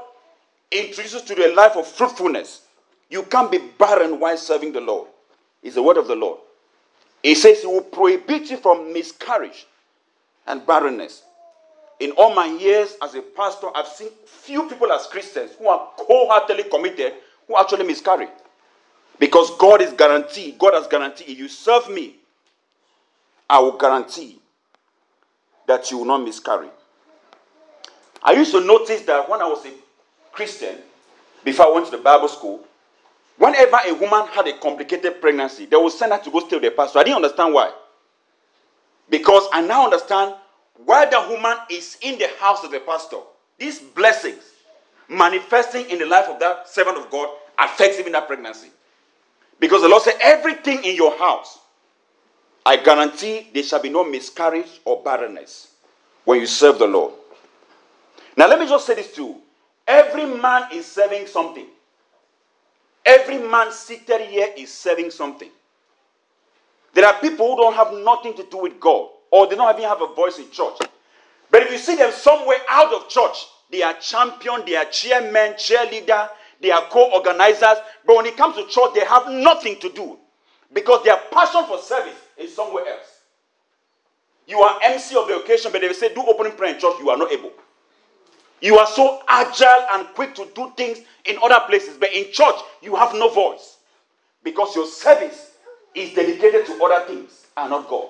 introduces 0.70 1.22
to 1.22 1.34
the 1.34 1.48
life 1.54 1.76
of 1.76 1.86
fruitfulness. 1.86 2.62
You 3.10 3.22
can't 3.24 3.50
be 3.50 3.58
barren 3.58 4.20
while 4.20 4.36
serving 4.36 4.72
the 4.72 4.80
Lord. 4.80 5.08
It's 5.62 5.74
the 5.74 5.82
word 5.82 5.96
of 5.96 6.06
the 6.06 6.14
Lord. 6.14 6.40
He 7.22 7.34
says 7.34 7.62
he 7.62 7.66
will 7.66 7.82
prohibit 7.82 8.50
you 8.50 8.58
from 8.58 8.92
miscarriage 8.92 9.66
and 10.46 10.64
barrenness. 10.66 11.22
In 12.00 12.12
all 12.12 12.34
my 12.34 12.46
years 12.46 12.96
as 13.02 13.14
a 13.14 13.22
pastor, 13.22 13.68
I've 13.74 13.88
seen 13.88 14.10
few 14.24 14.68
people 14.68 14.92
as 14.92 15.06
Christians 15.06 15.52
who 15.58 15.68
are 15.68 15.88
wholeheartedly 15.96 16.64
committed 16.64 17.14
who 17.46 17.58
actually 17.58 17.84
miscarry. 17.84 18.28
Because 19.18 19.56
God 19.56 19.82
is 19.82 19.92
guaranteed, 19.92 20.58
God 20.58 20.74
has 20.74 20.86
guaranteed, 20.86 21.28
if 21.28 21.38
you 21.38 21.48
serve 21.48 21.90
me, 21.90 22.14
I 23.50 23.58
will 23.58 23.76
guarantee 23.76 24.40
that 25.66 25.90
you 25.90 25.98
will 25.98 26.04
not 26.04 26.18
miscarry. 26.18 26.68
I 28.22 28.32
used 28.32 28.52
to 28.52 28.60
notice 28.60 29.02
that 29.02 29.28
when 29.28 29.40
I 29.40 29.46
was 29.46 29.64
a 29.66 29.72
Christian, 30.32 30.76
before 31.44 31.66
I 31.66 31.70
went 31.70 31.86
to 31.86 31.92
the 31.92 32.02
Bible 32.02 32.28
school, 32.28 32.64
whenever 33.38 33.78
a 33.86 33.94
woman 33.94 34.26
had 34.28 34.46
a 34.48 34.58
complicated 34.58 35.20
pregnancy, 35.20 35.66
they 35.66 35.76
would 35.76 35.92
send 35.92 36.12
her 36.12 36.18
to 36.18 36.30
go 36.30 36.40
stay 36.40 36.56
with 36.56 36.64
the 36.64 36.70
pastor. 36.70 36.98
I 36.98 37.04
didn't 37.04 37.16
understand 37.16 37.54
why. 37.54 37.72
Because 39.08 39.48
I 39.52 39.62
now 39.62 39.84
understand 39.84 40.34
why 40.84 41.06
the 41.06 41.20
woman 41.30 41.56
is 41.70 41.96
in 42.02 42.18
the 42.18 42.28
house 42.38 42.62
of 42.64 42.70
the 42.70 42.80
pastor. 42.80 43.18
These 43.58 43.80
blessings 43.80 44.42
manifesting 45.08 45.88
in 45.90 45.98
the 45.98 46.06
life 46.06 46.28
of 46.28 46.38
that 46.40 46.68
servant 46.68 46.98
of 46.98 47.10
God 47.10 47.28
affects 47.58 47.98
even 47.98 48.12
that 48.12 48.26
pregnancy. 48.26 48.68
Because 49.58 49.82
the 49.82 49.88
Lord 49.88 50.02
said, 50.02 50.14
everything 50.20 50.84
in 50.84 50.94
your 50.94 51.16
house, 51.18 51.58
I 52.64 52.76
guarantee 52.76 53.48
there 53.52 53.62
shall 53.62 53.82
be 53.82 53.88
no 53.88 54.04
miscarriage 54.04 54.80
or 54.84 55.02
barrenness 55.02 55.72
when 56.24 56.38
you 56.38 56.46
serve 56.46 56.78
the 56.78 56.86
Lord. 56.86 57.14
Now, 58.36 58.46
let 58.46 58.60
me 58.60 58.68
just 58.68 58.86
say 58.86 58.94
this 58.94 59.12
too. 59.12 59.36
Every 59.86 60.26
man 60.26 60.70
is 60.72 60.86
serving 60.86 61.26
something. 61.26 61.66
Every 63.08 63.38
man 63.38 63.72
seated 63.72 64.20
here 64.20 64.48
is 64.54 64.70
serving 64.70 65.10
something. 65.10 65.48
There 66.92 67.06
are 67.06 67.18
people 67.22 67.48
who 67.48 67.56
don't 67.56 67.74
have 67.74 67.94
nothing 67.94 68.34
to 68.34 68.44
do 68.50 68.58
with 68.58 68.78
God, 68.78 69.08
or 69.30 69.46
they 69.46 69.56
don't 69.56 69.74
even 69.74 69.88
have 69.88 70.02
a 70.02 70.14
voice 70.14 70.38
in 70.38 70.50
church. 70.50 70.76
But 71.50 71.62
if 71.62 71.72
you 71.72 71.78
see 71.78 71.96
them 71.96 72.12
somewhere 72.12 72.58
out 72.68 72.92
of 72.92 73.08
church, 73.08 73.46
they 73.70 73.82
are 73.82 73.94
champion, 73.94 74.62
they 74.66 74.76
are 74.76 74.84
chairman, 74.84 75.54
cheerleader, 75.54 76.28
they 76.60 76.70
are 76.70 76.82
co-organizers. 76.90 77.78
But 78.06 78.16
when 78.16 78.26
it 78.26 78.36
comes 78.36 78.56
to 78.56 78.66
church, 78.66 78.90
they 78.94 79.06
have 79.06 79.30
nothing 79.30 79.80
to 79.80 79.88
do 79.88 80.18
because 80.74 81.02
their 81.02 81.16
passion 81.32 81.64
for 81.64 81.78
service 81.78 82.20
is 82.36 82.54
somewhere 82.54 82.86
else. 82.88 83.20
You 84.46 84.60
are 84.60 84.80
MC 84.82 85.16
of 85.16 85.28
the 85.28 85.36
occasion, 85.36 85.72
but 85.72 85.80
they 85.80 85.90
say 85.94 86.12
do 86.12 86.22
opening 86.26 86.52
prayer 86.52 86.74
in 86.74 86.80
church, 86.80 86.96
you 87.00 87.08
are 87.08 87.16
not 87.16 87.32
able. 87.32 87.52
You 88.60 88.78
are 88.78 88.86
so 88.86 89.22
agile 89.28 89.86
and 89.92 90.06
quick 90.14 90.34
to 90.34 90.48
do 90.54 90.72
things 90.76 90.98
in 91.24 91.36
other 91.42 91.60
places, 91.66 91.96
but 91.98 92.12
in 92.12 92.32
church, 92.32 92.56
you 92.82 92.96
have 92.96 93.14
no 93.14 93.28
voice 93.28 93.78
because 94.42 94.74
your 94.74 94.86
service 94.86 95.52
is 95.94 96.14
dedicated 96.14 96.66
to 96.66 96.84
other 96.84 97.06
things 97.06 97.46
and 97.56 97.70
not 97.70 97.88
God. 97.88 98.08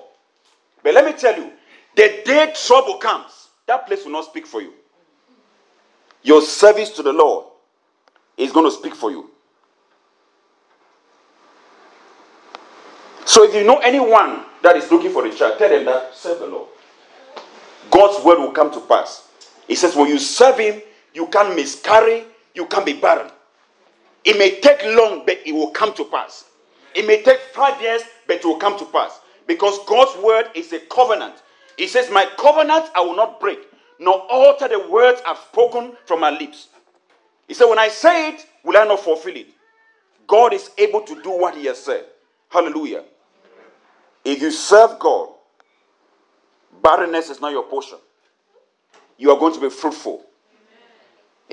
But 0.83 0.93
let 0.93 1.05
me 1.05 1.13
tell 1.13 1.37
you, 1.37 1.51
the 1.95 2.21
day 2.25 2.53
trouble 2.65 2.97
comes, 2.97 3.49
that 3.67 3.85
place 3.85 4.05
will 4.05 4.11
not 4.11 4.25
speak 4.25 4.47
for 4.47 4.61
you. 4.61 4.73
Your 6.23 6.41
service 6.41 6.89
to 6.91 7.03
the 7.03 7.13
Lord 7.13 7.45
is 8.37 8.51
going 8.51 8.65
to 8.65 8.71
speak 8.71 8.95
for 8.95 9.11
you. 9.11 9.29
So 13.25 13.43
if 13.43 13.53
you 13.53 13.63
know 13.63 13.77
anyone 13.77 14.43
that 14.63 14.75
is 14.75 14.91
looking 14.91 15.11
for 15.11 15.25
a 15.25 15.33
child, 15.33 15.59
tell 15.59 15.69
them 15.69 15.85
that 15.85 16.15
serve 16.15 16.39
the 16.39 16.47
Lord. 16.47 16.67
God's 17.91 18.23
word 18.25 18.39
will 18.39 18.51
come 18.51 18.71
to 18.71 18.79
pass. 18.81 19.28
He 19.69 19.75
says, 19.75 19.95
when 19.95 20.09
you 20.09 20.17
serve 20.17 20.57
Him, 20.57 20.81
you 21.13 21.27
can't 21.27 21.55
miscarry, 21.55 22.25
you 22.55 22.65
can't 22.65 22.85
be 22.85 22.93
barren. 22.93 23.31
It 24.25 24.37
may 24.37 24.59
take 24.59 24.83
long, 24.83 25.23
but 25.25 25.37
it 25.45 25.53
will 25.53 25.69
come 25.69 25.93
to 25.93 26.03
pass. 26.05 26.45
It 26.95 27.05
may 27.05 27.21
take 27.21 27.39
five 27.53 27.79
years, 27.79 28.01
but 28.27 28.37
it 28.37 28.45
will 28.45 28.57
come 28.57 28.77
to 28.79 28.85
pass. 28.85 29.21
Because 29.47 29.77
God's 29.85 30.21
word 30.23 30.49
is 30.55 30.73
a 30.73 30.79
covenant. 30.79 31.35
He 31.77 31.87
says, 31.87 32.09
My 32.09 32.25
covenant 32.37 32.89
I 32.95 33.01
will 33.01 33.15
not 33.15 33.39
break, 33.39 33.59
nor 33.99 34.15
alter 34.29 34.67
the 34.67 34.89
words 34.89 35.21
I've 35.25 35.37
spoken 35.37 35.93
from 36.05 36.19
my 36.19 36.31
lips. 36.31 36.69
He 37.47 37.53
said, 37.53 37.65
When 37.65 37.79
I 37.79 37.89
say 37.89 38.29
it, 38.33 38.47
will 38.63 38.75
I 38.75 38.85
not 38.85 38.99
fulfill 39.01 39.35
it? 39.35 39.47
God 40.27 40.51
is 40.51 40.71
able 40.79 41.01
to 41.01 41.21
do 41.21 41.29
what 41.29 41.55
He 41.55 41.65
has 41.65 41.77
said. 41.83 42.05
Hallelujah. 42.49 43.03
If 44.25 44.41
you 44.41 44.51
serve 44.51 44.97
God, 44.97 45.29
barrenness 46.81 47.29
is 47.29 47.39
not 47.39 47.51
your 47.51 47.63
portion 47.63 47.99
you 49.19 49.29
are 49.31 49.37
going 49.37 49.53
to 49.53 49.59
be 49.59 49.69
fruitful. 49.69 50.25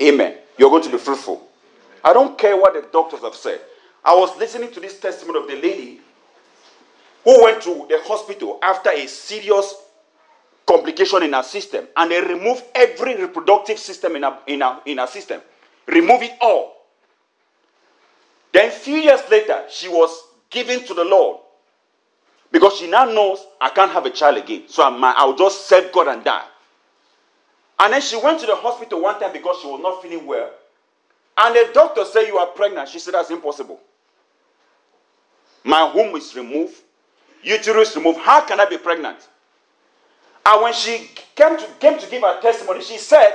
Amen. 0.01 0.37
You're 0.57 0.69
going 0.69 0.83
to 0.83 0.89
be 0.89 0.97
fruitful. 0.97 1.45
I 2.03 2.13
don't 2.13 2.37
care 2.37 2.55
what 2.55 2.73
the 2.73 2.87
doctors 2.91 3.19
have 3.19 3.35
said. 3.35 3.59
I 4.03 4.15
was 4.15 4.35
listening 4.37 4.71
to 4.71 4.79
this 4.79 4.99
testimony 4.99 5.39
of 5.39 5.47
the 5.47 5.55
lady 5.55 5.99
who 7.25 7.43
went 7.43 7.61
to 7.63 7.85
the 7.89 7.99
hospital 8.03 8.57
after 8.63 8.89
a 8.89 9.05
serious 9.05 9.75
complication 10.65 11.23
in 11.23 11.33
her 11.33 11.43
system 11.43 11.87
and 11.97 12.09
they 12.09 12.21
removed 12.21 12.63
every 12.73 13.17
reproductive 13.17 13.77
system 13.77 14.15
in 14.15 14.23
her, 14.23 14.39
in 14.47 14.61
her, 14.61 14.79
in 14.85 14.97
her 14.97 15.07
system. 15.07 15.41
Remove 15.87 16.21
it 16.21 16.33
all. 16.39 16.73
Then, 18.53 18.69
a 18.69 18.71
few 18.71 18.95
years 18.95 19.21
later, 19.29 19.63
she 19.69 19.89
was 19.89 20.09
given 20.49 20.85
to 20.85 20.93
the 20.93 21.03
Lord 21.03 21.39
because 22.51 22.77
she 22.77 22.89
now 22.89 23.05
knows 23.05 23.45
I 23.59 23.69
can't 23.69 23.91
have 23.91 24.05
a 24.05 24.09
child 24.09 24.37
again. 24.37 24.63
So 24.67 24.83
I'm, 24.83 25.03
I'll 25.03 25.35
just 25.35 25.67
serve 25.67 25.91
God 25.91 26.07
and 26.07 26.23
die. 26.23 26.45
And 27.79 27.93
then 27.93 28.01
she 28.01 28.17
went 28.17 28.39
to 28.39 28.45
the 28.45 28.55
hospital 28.55 29.01
one 29.01 29.19
time 29.19 29.33
because 29.33 29.61
she 29.61 29.67
was 29.67 29.79
not 29.81 30.01
feeling 30.01 30.25
well. 30.25 30.49
And 31.37 31.55
the 31.55 31.69
doctor 31.73 32.05
said, 32.05 32.27
You 32.27 32.37
are 32.37 32.47
pregnant. 32.47 32.89
She 32.89 32.99
said, 32.99 33.13
That's 33.13 33.29
impossible. 33.29 33.79
My 35.63 35.91
womb 35.93 36.15
is 36.15 36.35
removed, 36.35 36.75
uterus 37.43 37.95
removed. 37.95 38.19
How 38.19 38.41
can 38.45 38.59
I 38.59 38.65
be 38.65 38.77
pregnant? 38.77 39.17
And 40.45 40.61
when 40.61 40.73
she 40.73 41.09
came 41.35 41.57
to, 41.57 41.67
came 41.79 41.99
to 41.99 42.09
give 42.09 42.21
her 42.21 42.41
testimony, 42.41 42.81
she 42.81 42.97
said, 42.97 43.31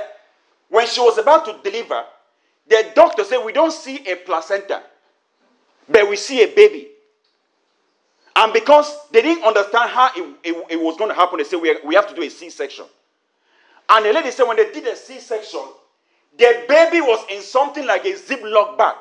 when 0.67 0.87
she 0.87 0.99
was 0.99 1.19
about 1.19 1.45
to 1.45 1.59
deliver, 1.69 2.03
the 2.67 2.91
doctor 2.95 3.23
said, 3.23 3.43
We 3.45 3.53
don't 3.53 3.71
see 3.71 3.97
a 4.07 4.15
placenta, 4.15 4.81
but 5.87 6.09
we 6.09 6.15
see 6.15 6.43
a 6.43 6.47
baby. 6.47 6.87
And 8.35 8.51
because 8.51 8.91
they 9.11 9.21
didn't 9.21 9.43
understand 9.43 9.91
how 9.91 10.09
it, 10.15 10.35
it, 10.43 10.65
it 10.71 10.81
was 10.81 10.97
going 10.97 11.09
to 11.09 11.15
happen, 11.15 11.37
they 11.37 11.43
said, 11.43 11.61
we, 11.61 11.77
we 11.85 11.93
have 11.93 12.09
to 12.09 12.15
do 12.15 12.23
a 12.23 12.29
C 12.29 12.49
section. 12.49 12.85
And 13.89 14.05
the 14.05 14.13
lady 14.13 14.31
said 14.31 14.43
when 14.43 14.57
they 14.57 14.71
did 14.71 14.87
a 14.87 14.95
C 14.95 15.19
section, 15.19 15.61
the 16.37 16.65
baby 16.67 17.01
was 17.01 17.25
in 17.29 17.41
something 17.41 17.85
like 17.85 18.05
a 18.05 18.13
ziplock 18.13 18.77
bag. 18.77 18.95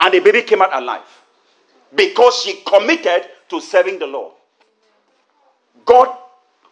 And 0.00 0.14
the 0.14 0.20
baby 0.20 0.42
came 0.42 0.62
out 0.62 0.74
alive 0.74 1.02
because 1.94 2.42
she 2.42 2.62
committed 2.66 3.28
to 3.48 3.60
serving 3.60 3.98
the 3.98 4.06
Lord. 4.06 4.32
God 5.84 6.16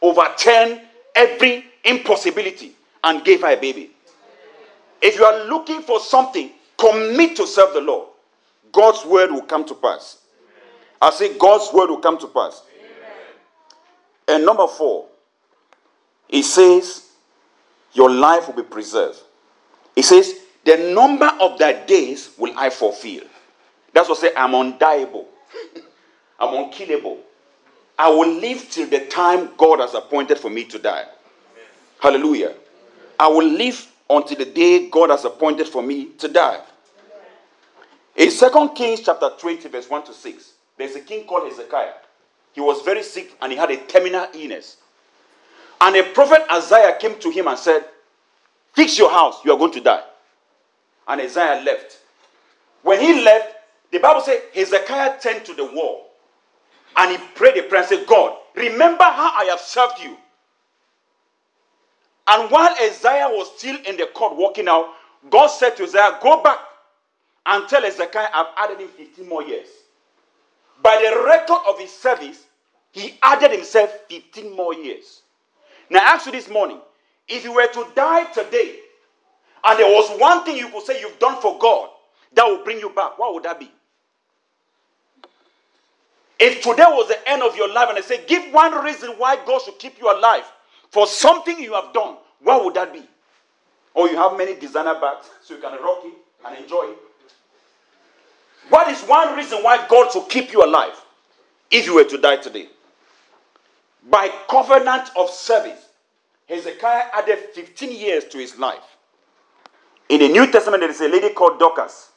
overturned 0.03 0.81
every 1.15 1.65
impossibility 1.85 2.73
and 3.05 3.25
gave 3.25 3.43
her 3.43 3.53
a 3.53 3.57
baby. 3.57 3.91
If 5.01 5.17
you 5.17 5.25
are 5.25 5.45
looking 5.47 5.83
for 5.83 6.01
something, 6.01 6.51
commit 6.77 7.37
to 7.37 7.47
serve 7.47 7.75
the 7.75 7.81
Lord. 7.81 8.09
God's 8.73 9.05
word 9.05 9.31
will 9.31 9.43
come 9.43 9.65
to 9.67 9.75
pass. 9.75 10.19
I 11.01 11.11
say 11.11 11.37
God's 11.39 11.73
word 11.73 11.91
will 11.91 12.01
come 12.01 12.19
to 12.19 12.27
pass. 12.27 12.63
And 14.27 14.45
number 14.45 14.67
four, 14.67 15.07
he 16.29 16.43
says, 16.43 17.09
Your 17.93 18.11
life 18.11 18.47
will 18.47 18.55
be 18.55 18.63
preserved. 18.63 19.19
He 19.95 20.03
says, 20.03 20.35
The 20.65 20.93
number 20.95 21.31
of 21.41 21.59
thy 21.59 21.85
days 21.85 22.31
will 22.39 22.55
I 22.57 22.71
fulfill. 22.71 23.25
That's 23.93 24.09
what 24.09 24.19
say 24.19 24.33
I'm 24.37 24.53
undiable. 24.53 25.27
I'm 26.39 26.65
unkillable. 26.65 27.19
I 27.99 28.09
will 28.11 28.33
live 28.33 28.71
till 28.71 28.89
the 28.89 29.07
time 29.07 29.51
God 29.57 29.81
has 29.81 29.95
appointed 29.95 30.39
for 30.39 30.51
me 30.51 30.65
to 30.67 30.79
die. 30.79 31.07
Hallelujah. 31.99 32.55
I 33.19 33.27
will 33.27 33.49
live 33.49 33.91
until 34.09 34.37
the 34.39 34.45
day 34.45 34.89
God 34.89 35.11
has 35.11 35.25
appointed 35.25 35.67
for 35.67 35.83
me 35.83 36.11
to 36.19 36.29
die. 36.29 36.61
In 38.15 38.31
2 38.31 38.71
Kings 38.75 39.01
chapter 39.01 39.31
20, 39.39 39.69
verse 39.69 39.91
1 39.91 40.05
to 40.05 40.13
6, 40.13 40.53
there's 40.77 40.95
a 40.95 41.01
king 41.01 41.25
called 41.27 41.49
Hezekiah. 41.49 41.95
He 42.53 42.61
was 42.61 42.83
very 42.83 43.03
sick 43.03 43.37
and 43.43 43.51
he 43.53 43.59
had 43.59 43.71
a 43.71 43.77
terminal 43.77 44.27
illness. 44.33 44.77
And 45.81 45.97
a 45.97 46.03
prophet 46.13 46.43
Isaiah 46.53 46.97
came 46.99 47.19
to 47.21 47.31
him 47.31 47.49
and 47.49 47.59
said, 47.59 47.85
Fix 48.73 48.99
your 48.99 49.11
house, 49.11 49.45
you 49.45 49.53
are 49.53 49.59
going 49.59 49.73
to 49.73 49.81
die. 49.81 50.03
And 51.07 51.21
Isaiah 51.21 51.63
left. 51.65 51.99
When 52.83 53.01
he 53.01 53.23
left, 53.23 53.55
the 53.91 53.99
Bible 53.99 54.21
says 54.21 54.41
Hezekiah 54.55 55.21
turned 55.21 55.45
to 55.47 55.55
the 55.55 55.65
wall 55.65 56.11
and 56.97 57.13
he 57.13 57.19
prayed 57.35 57.57
a 57.57 57.63
prayer 57.63 57.83
and 57.83 57.89
said, 57.89 58.07
God, 58.07 58.37
remember 58.55 59.05
how 59.05 59.33
I 59.37 59.45
have 59.47 59.61
served 59.61 60.01
you. 60.03 60.17
And 62.29 62.51
while 62.51 62.75
Isaiah 62.83 63.29
was 63.29 63.51
still 63.57 63.77
in 63.87 63.97
the 63.97 64.07
court 64.07 64.37
walking 64.37 64.69
out, 64.69 64.89
God 65.31 65.47
said 65.47 65.77
to 65.77 65.85
Isaiah, 65.85 66.19
Go 66.23 66.43
back 66.43 66.59
and 67.47 67.69
tell 67.69 67.83
Hezekiah 67.83 68.29
I've 68.33 68.47
added 68.57 68.81
him 68.81 68.89
15 68.89 69.29
more 69.29 69.43
years. 69.43 69.69
By 70.83 70.97
the 70.97 71.25
record 71.25 71.61
of 71.69 71.79
his 71.79 71.93
service, 71.93 72.45
he 72.93 73.15
added 73.23 73.53
himself 73.53 73.91
15 74.09 74.55
more 74.55 74.75
years. 74.75 75.23
Now, 75.91 76.01
ask 76.03 76.27
you 76.27 76.33
this 76.33 76.49
morning 76.49 76.81
if 77.29 77.45
you 77.45 77.53
were 77.53 77.67
to 77.67 77.87
die 77.95 78.25
today, 78.33 78.77
and 79.65 79.79
there 79.79 79.87
was 79.87 80.19
one 80.21 80.45
thing 80.45 80.57
you 80.57 80.69
could 80.69 80.85
say 80.85 81.01
you've 81.01 81.19
done 81.19 81.41
for 81.41 81.59
God 81.59 81.91
that 82.35 82.47
will 82.47 82.65
bring 82.65 82.79
you 82.79 82.91
back, 82.91 83.19
what 83.19 83.35
would 83.35 83.43
that 83.43 83.59
be? 83.59 83.71
If 86.39 86.63
today 86.63 86.85
was 86.87 87.09
the 87.09 87.29
end 87.29 87.43
of 87.43 87.57
your 87.57 87.73
life 87.73 87.89
and 87.89 87.99
I 87.99 88.01
say, 88.01 88.25
give 88.27 88.53
one 88.53 88.85
reason 88.85 89.11
why 89.19 89.37
God 89.45 89.61
should 89.63 89.79
keep 89.79 89.99
you 90.01 90.13
alive 90.13 90.45
for 90.91 91.07
something 91.07 91.59
you 91.59 91.75
have 91.75 91.93
done, 91.93 92.17
what 92.41 92.65
would 92.65 92.75
that 92.75 92.93
be? 92.93 93.03
Or 93.95 94.09
you 94.09 94.17
have 94.17 94.39
many 94.39 94.55
designer 94.55 94.95
bags 94.95 95.29
so 95.43 95.55
you 95.55 95.61
can 95.61 95.73
rock 95.83 96.03
it 96.05 96.15
and 96.47 96.59
enjoy 96.59 96.85
it. 96.85 96.99
What 98.69 98.89
is 98.89 99.01
one 99.03 99.35
reason 99.35 99.63
why 99.63 99.85
God 99.89 100.13
should 100.13 100.29
keep 100.29 100.53
you 100.53 100.65
alive 100.65 100.95
if 101.71 101.87
you 101.87 101.95
were 101.95 102.05
to 102.05 102.19
die 102.19 102.37
today? 102.37 102.69
By 104.11 104.31
covenant 104.49 105.11
of 105.17 105.29
service, 105.29 105.87
Hezekiah 106.49 107.11
added 107.13 107.39
15 107.53 107.93
years 107.93 108.25
to 108.27 108.39
his 108.39 108.59
life. 108.59 108.97
In 110.09 110.21
the 110.21 110.29
New 110.29 110.51
Testament, 110.51 110.81
there 110.81 110.91
is 110.91 111.01
a 111.03 111.09
lady 111.09 111.31
called 111.35 111.59
Dorcas. 111.59 112.11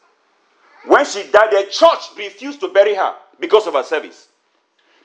When 0.85 1.03
she 1.05 1.29
died, 1.29 1.51
the 1.51 1.67
church 1.69 2.17
refused 2.17 2.61
to 2.61 2.69
bury 2.69 2.95
her 2.95 3.15
because 3.39 3.67
of 3.67 3.73
her 3.73 3.83
service. 3.83 4.29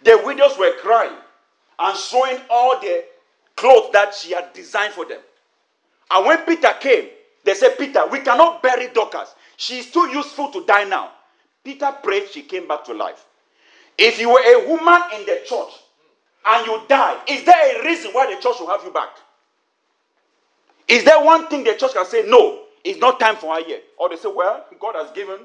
The 0.04 0.22
widows 0.24 0.56
were 0.58 0.72
crying 0.80 1.16
and 1.78 1.96
showing 1.96 2.38
all 2.48 2.78
the 2.80 3.04
clothes 3.56 3.90
that 3.92 4.14
she 4.14 4.32
had 4.32 4.52
designed 4.52 4.92
for 4.92 5.04
them. 5.04 5.20
And 6.10 6.24
when 6.24 6.38
Peter 6.42 6.72
came, 6.78 7.08
they 7.44 7.54
said, 7.54 7.76
Peter, 7.76 8.06
we 8.06 8.20
cannot 8.20 8.62
bury 8.62 8.88
Dorcas. 8.88 9.34
She 9.56 9.78
is 9.78 9.90
too 9.90 10.08
useful 10.08 10.52
to 10.52 10.64
die 10.64 10.84
now. 10.84 11.10
Peter 11.64 11.92
prayed, 12.02 12.28
she 12.30 12.42
came 12.42 12.68
back 12.68 12.84
to 12.84 12.94
life. 12.94 13.24
If 13.98 14.20
you 14.20 14.30
were 14.30 14.42
a 14.44 14.68
woman 14.68 15.02
in 15.16 15.26
the 15.26 15.42
church 15.44 15.72
and 16.46 16.66
you 16.66 16.80
die, 16.88 17.20
is 17.28 17.44
there 17.44 17.80
a 17.80 17.84
reason 17.84 18.12
why 18.12 18.32
the 18.32 18.40
church 18.40 18.56
will 18.60 18.68
have 18.68 18.84
you 18.84 18.92
back? 18.92 19.10
Is 20.88 21.04
there 21.04 21.22
one 21.22 21.48
thing 21.48 21.64
the 21.64 21.74
church 21.74 21.92
can 21.94 22.06
say, 22.06 22.24
no, 22.26 22.62
it's 22.84 23.00
not 23.00 23.18
time 23.18 23.36
for 23.36 23.54
her 23.54 23.60
yet? 23.60 23.82
Or 23.98 24.08
they 24.08 24.16
say, 24.16 24.30
well, 24.32 24.64
God 24.78 24.94
has 24.94 25.10
given, 25.10 25.38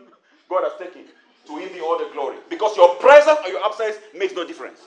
God 0.47 0.63
has 0.63 0.73
taken. 0.77 1.05
To 1.47 1.57
him 1.57 1.73
be 1.73 1.81
all 1.81 1.97
the 1.97 2.07
glory. 2.13 2.37
Because 2.49 2.77
your 2.77 2.95
presence 2.95 3.39
or 3.43 3.49
your 3.49 3.65
absence 3.65 3.97
makes 4.15 4.33
no 4.33 4.45
difference. 4.45 4.79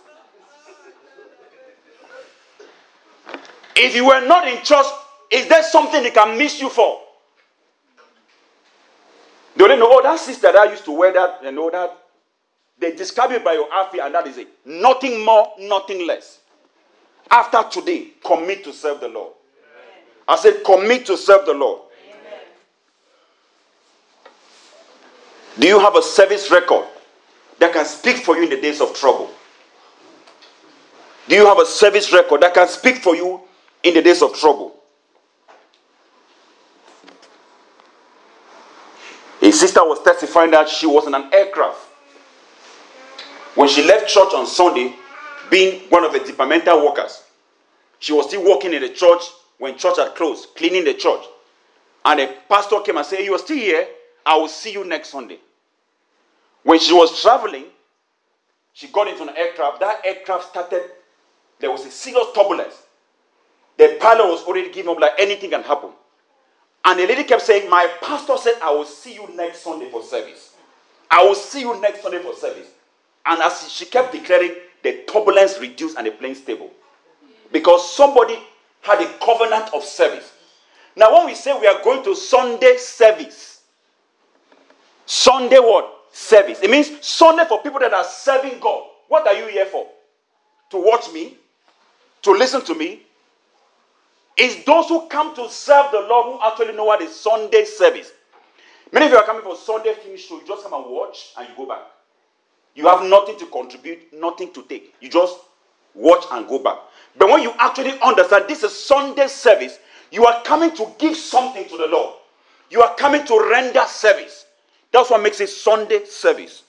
If 3.77 3.97
you 3.97 4.07
were 4.07 4.25
not 4.25 4.47
in 4.47 4.63
church, 4.63 4.87
is 5.33 5.49
there 5.49 5.65
something 5.65 6.01
they 6.01 6.13
can 6.13 6.39
miss 6.39 6.61
you 6.61 6.69
for? 6.69 7.01
They 9.57 9.65
only 9.65 9.77
know, 9.77 9.89
oh, 9.91 10.03
that 10.05 10.21
sister 10.21 10.53
that 10.53 10.71
used 10.71 10.85
to 10.85 10.93
wear 10.93 11.13
that 11.13 11.41
and 11.45 11.59
all 11.59 11.73
that. 11.73 12.04
They 12.79 12.93
describe 12.93 13.31
it 13.31 13.45
by 13.45 13.55
your 13.55 13.73
outfit, 13.73 14.01
and 14.03 14.15
that 14.15 14.27
is 14.27 14.39
it. 14.39 14.49
Nothing 14.65 15.25
more, 15.25 15.53
nothing 15.59 16.07
less. 16.07 16.41
After 17.31 17.63
today, 17.71 18.09
commit 18.25 18.65
to 18.65 18.73
serve 18.73 19.01
the 19.01 19.09
Lord. 19.09 19.33
I 20.27 20.37
said, 20.37 20.65
commit 20.65 21.07
to 21.07 21.17
serve 21.17 21.47
the 21.47 21.55
Lord. 21.55 21.83
Amen. 22.09 22.41
Do 25.59 25.67
you 25.67 25.79
have 25.79 25.97
a 25.97 26.03
service 26.03 26.51
record 26.51 26.87
that 27.59 27.73
can 27.73 27.85
speak 27.85 28.17
for 28.19 28.37
you 28.37 28.45
in 28.45 28.51
the 28.51 28.61
days 28.61 28.81
of 28.81 28.95
trouble? 28.95 29.31
Do 31.29 31.35
you 31.35 31.47
have 31.47 31.59
a 31.59 31.67
service 31.67 32.13
record 32.13 32.43
that 32.43 32.55
can 32.55 32.69
speak 32.69 32.97
for 32.97 33.17
you 33.17 33.41
in 33.83 33.95
the 33.95 34.03
days 34.03 34.23
of 34.23 34.35
trouble? 34.35 34.77
A 39.41 39.51
sister 39.51 39.81
was 39.85 40.03
testifying 40.03 40.51
that 40.53 40.69
she 40.69 40.87
was 40.87 41.07
in 41.07 41.15
an 41.15 41.31
aircraft. 41.33 41.79
When 43.55 43.69
she 43.69 43.85
left 43.85 44.09
church 44.09 44.33
on 44.35 44.47
Sunday, 44.47 44.95
being 45.51 45.81
one 45.91 46.05
of 46.05 46.13
the 46.13 46.21
departmental 46.21 46.85
workers, 46.85 47.23
she 47.99 48.13
was 48.13 48.27
still 48.27 48.45
working 48.49 48.73
in 48.73 48.83
the 48.83 48.89
church 48.89 49.23
when 49.59 49.79
church 49.79 49.97
had 49.97 50.15
closed, 50.15 50.49
cleaning 50.57 50.85
the 50.85 50.95
church. 50.95 51.23
And 52.05 52.21
a 52.21 52.35
pastor 52.49 52.81
came 52.81 52.97
and 52.97 53.07
said, 53.07 53.21
You 53.21 53.35
are 53.35 53.39
still 53.39 53.57
here. 53.57 53.87
I 54.27 54.37
will 54.37 54.49
see 54.49 54.73
you 54.73 54.85
next 54.85 55.11
Sunday. 55.11 55.39
When 56.63 56.79
she 56.79 56.93
was 56.93 57.21
traveling, 57.23 57.65
she 58.73 58.89
got 58.89 59.07
into 59.09 59.23
an 59.23 59.37
aircraft. 59.37 59.81
That 59.81 60.01
aircraft 60.05 60.49
started, 60.51 60.83
there 61.61 61.71
was 61.71 61.87
a 61.87 61.91
serious 61.91 62.27
turbulence. 62.35 62.75
The 63.79 63.97
pilot 64.01 64.27
was 64.27 64.45
already 64.45 64.71
giving 64.71 64.91
up, 64.91 65.01
like 65.01 65.13
anything 65.19 65.51
can 65.51 65.63
happen. 65.63 65.91
And 66.85 66.99
the 66.99 67.07
lady 67.07 67.25
kept 67.25 67.43
saying, 67.43 67.71
My 67.71 67.89
pastor 68.03 68.37
said, 68.37 68.55
I 68.63 68.71
will 68.71 68.85
see 68.85 69.15
you 69.15 69.29
next 69.35 69.63
Sunday 69.63 69.91
for 69.91 70.03
service. 70.03 70.55
I 71.11 71.25
will 71.25 71.35
see 71.35 71.61
you 71.61 71.81
next 71.81 72.03
Sunday 72.03 72.23
for 72.23 72.35
service. 72.35 72.69
And 73.27 73.43
as 73.43 73.71
she 73.73 73.87
kept 73.87 74.13
declaring, 74.13 74.55
the 74.83 75.05
turbulence 75.11 75.59
reduced 75.59 75.97
and 75.97 76.07
the 76.07 76.11
plane 76.11 76.35
stable. 76.35 76.71
Because 77.51 77.95
somebody 77.95 78.39
had 78.83 79.01
a 79.01 79.09
covenant 79.25 79.73
of 79.73 79.83
service. 79.83 80.33
Now, 80.97 81.15
when 81.15 81.27
we 81.27 81.35
say 81.35 81.59
we 81.59 81.67
are 81.67 81.83
going 81.83 82.05
to 82.05 82.15
Sunday 82.15 82.77
service, 82.77 83.63
Sunday 85.07 85.59
what? 85.59 85.91
Service. 86.13 86.61
It 86.63 86.71
means 86.71 87.05
Sunday 87.05 87.45
for 87.49 87.61
people 87.63 87.81
that 87.81 87.93
are 87.93 88.05
serving 88.05 88.61
God. 88.61 88.85
What 89.09 89.27
are 89.27 89.35
you 89.35 89.47
here 89.49 89.67
for? 89.67 89.87
To 90.71 90.77
watch 90.79 91.13
me? 91.13 91.37
To 92.23 92.33
listen 92.33 92.65
to 92.65 92.75
me? 92.75 93.03
It's 94.37 94.65
those 94.65 94.89
who 94.89 95.07
come 95.09 95.35
to 95.37 95.49
serve 95.49 95.91
the 95.93 96.01
Lord 96.01 96.27
who 96.27 96.47
actually 96.47 96.77
know 96.77 96.85
what 96.85 97.03
is 97.03 97.15
Sunday 97.15 97.65
service. 97.65 98.13
Many 98.93 99.07
of 99.07 99.13
you 99.13 99.19
are 99.19 99.25
coming 99.25 99.43
for 99.43 99.57
Sunday 99.57 99.95
finish 99.95 100.27
show. 100.27 100.41
You 100.41 100.47
just 100.47 100.63
come 100.63 100.75
and 100.75 100.91
watch 100.91 101.33
and 101.39 101.49
you 101.49 101.55
go 101.57 101.67
back. 101.67 101.83
You 102.75 102.89
have 102.89 103.05
nothing 103.05 103.39
to 103.39 103.47
contribute, 103.47 104.13
nothing 104.13 104.53
to 104.53 104.63
take. 104.63 104.95
You 105.01 105.09
just 105.09 105.39
watch 105.95 106.25
and 106.33 106.47
go 106.49 106.59
back. 106.59 106.79
But 107.17 107.29
when 107.29 107.43
you 107.43 107.53
actually 107.59 107.99
understand 108.01 108.47
this 108.49 108.63
is 108.63 108.77
Sunday 108.77 109.29
service, 109.29 109.79
you 110.11 110.27
are 110.27 110.43
coming 110.43 110.75
to 110.77 110.93
give 110.99 111.17
something 111.17 111.69
to 111.69 111.77
the 111.77 111.87
Lord. 111.87 112.17
You 112.71 112.83
are 112.83 112.95
coming 112.97 113.25
to 113.27 113.49
render 113.51 113.85
service. 113.87 114.47
That's 114.93 115.11
what 115.11 115.23
makes 115.23 115.41
it 115.41 115.49
Sunday 115.49 116.05
service. 116.05 116.63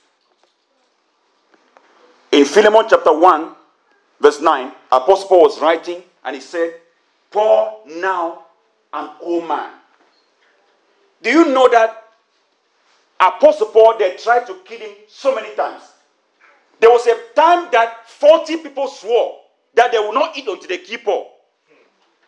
In 2.31 2.45
Philemon 2.45 2.85
chapter 2.89 3.17
1, 3.17 3.55
verse 4.19 4.41
9, 4.41 4.71
Apostle 4.91 5.27
Paul 5.27 5.41
was 5.43 5.59
writing 5.61 6.03
and 6.23 6.35
he 6.35 6.41
said, 6.41 6.75
Paul, 7.31 7.81
now 7.87 8.45
an 8.93 9.09
old 9.21 9.47
man. 9.47 9.71
Do 11.21 11.29
you 11.29 11.45
know 11.45 11.69
that 11.69 12.03
Apostle 13.19 13.67
Paul, 13.67 13.97
they 13.97 14.15
tried 14.17 14.45
to 14.47 14.55
kill 14.65 14.79
him 14.79 14.91
so 15.07 15.33
many 15.33 15.55
times? 15.55 15.83
There 16.79 16.89
was 16.89 17.05
a 17.07 17.15
time 17.35 17.69
that 17.71 18.07
40 18.09 18.57
people 18.57 18.87
swore 18.87 19.39
that 19.75 19.91
they 19.91 19.99
will 19.99 20.13
not 20.13 20.37
eat 20.37 20.47
until 20.47 20.67
they 20.67 20.77
keep 20.79 21.03
Paul. 21.03 21.31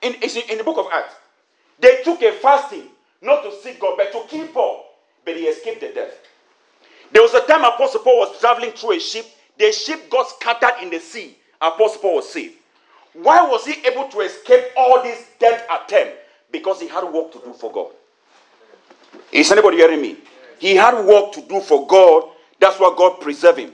In, 0.01 0.13
in 0.13 0.57
the 0.57 0.63
book 0.63 0.77
of 0.77 0.87
Acts. 0.93 1.15
They 1.79 2.01
took 2.03 2.21
a 2.21 2.31
fasting, 2.33 2.83
not 3.21 3.43
to 3.43 3.51
seek 3.61 3.79
God, 3.79 3.97
but 3.97 4.11
to 4.11 4.23
keep 4.27 4.53
Paul. 4.53 4.85
But 5.25 5.35
he 5.35 5.43
escaped 5.43 5.81
the 5.81 5.89
death. 5.89 6.13
There 7.11 7.21
was 7.21 7.33
a 7.33 7.41
time 7.41 7.63
Apostle 7.63 8.01
Paul 8.01 8.19
was 8.19 8.39
traveling 8.39 8.71
through 8.71 8.93
a 8.93 8.99
ship. 8.99 9.25
The 9.57 9.71
ship 9.71 10.09
got 10.09 10.29
scattered 10.29 10.83
in 10.83 10.89
the 10.89 10.99
sea 10.99 11.37
Apostle 11.61 12.01
Paul 12.01 12.15
was 12.15 12.29
saved. 12.29 12.55
Why 13.13 13.41
was 13.47 13.65
he 13.65 13.85
able 13.85 14.07
to 14.09 14.19
escape 14.21 14.65
all 14.75 15.01
this 15.01 15.25
death 15.39 15.65
attempt? 15.69 16.17
Because 16.51 16.79
he 16.79 16.87
had 16.87 17.03
work 17.03 17.31
to 17.33 17.39
do 17.39 17.53
for 17.53 17.71
God. 17.71 17.91
Is 19.31 19.51
anybody 19.51 19.77
hearing 19.77 20.01
me? 20.01 20.17
He 20.59 20.75
had 20.75 21.03
work 21.03 21.33
to 21.33 21.41
do 21.41 21.59
for 21.59 21.85
God. 21.87 22.29
That's 22.59 22.79
why 22.79 22.93
God 22.97 23.19
preserved 23.19 23.59
him. 23.59 23.73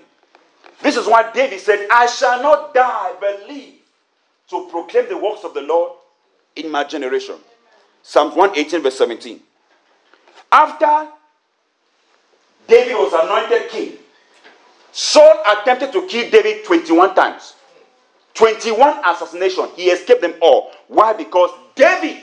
This 0.84 0.98
is 0.98 1.08
why 1.08 1.32
David 1.32 1.62
said, 1.62 1.88
I 1.89 2.06
shall 2.08 2.43
not 2.43 2.74
die, 2.74 3.13
but 3.19 3.48
live 3.48 3.74
to 4.50 4.67
proclaim 4.69 5.08
the 5.08 5.17
works 5.17 5.46
of 5.46 5.54
the 5.54 5.62
Lord 5.62 5.93
in 6.58 6.69
my 6.69 6.84
generation. 6.84 7.36
Psalms 8.04 8.36
118, 8.36 8.84
verse 8.84 8.98
17. 8.98 9.39
After 10.52 11.10
David 12.67 12.96
was 12.96 13.13
anointed 13.13 13.69
king, 13.69 13.98
Saul 14.91 15.41
attempted 15.50 15.93
to 15.93 16.06
kill 16.06 16.30
David 16.30 16.65
21 16.65 17.15
times. 17.15 17.56
21 18.34 19.02
assassination. 19.06 19.69
He 19.76 19.89
escaped 19.89 20.22
them 20.22 20.34
all. 20.41 20.72
Why? 20.89 21.13
Because 21.13 21.50
David 21.76 22.22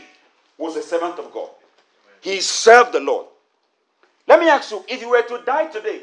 was 0.59 0.77
a 0.77 0.83
servant 0.83 1.18
of 1.18 1.33
God. 1.33 1.49
He 2.20 2.40
served 2.40 2.92
the 2.92 3.01
Lord. 3.01 3.27
Let 4.29 4.38
me 4.38 4.49
ask 4.49 4.70
you 4.70 4.85
if 4.87 5.01
you 5.01 5.09
were 5.09 5.23
to 5.23 5.42
die 5.44 5.66
today, 5.66 6.03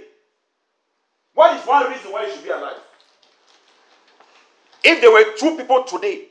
what 1.37 1.55
is 1.55 1.67
one 1.67 1.87
reason 1.91 2.11
why 2.11 2.25
you 2.25 2.33
should 2.33 2.43
be 2.43 2.49
alive? 2.49 2.79
If 4.83 5.01
there 5.01 5.11
were 5.11 5.23
two 5.37 5.55
people 5.55 5.83
today, 5.83 6.29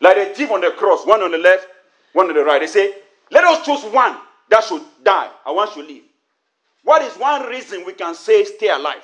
like 0.00 0.16
a 0.16 0.32
thief 0.32 0.52
on 0.52 0.60
the 0.60 0.70
cross, 0.70 1.04
one 1.04 1.20
on 1.20 1.32
the 1.32 1.38
left, 1.38 1.66
one 2.12 2.28
on 2.28 2.34
the 2.34 2.44
right, 2.44 2.60
they 2.60 2.68
say, 2.68 2.94
let 3.32 3.42
us 3.42 3.66
choose 3.66 3.82
one 3.92 4.16
that 4.50 4.62
should 4.62 4.82
die 5.02 5.28
and 5.44 5.56
one 5.56 5.68
should 5.72 5.88
live. 5.88 6.04
What 6.84 7.02
is 7.02 7.12
one 7.16 7.46
reason 7.46 7.84
we 7.84 7.92
can 7.92 8.14
say 8.14 8.44
stay 8.44 8.68
alive? 8.68 9.02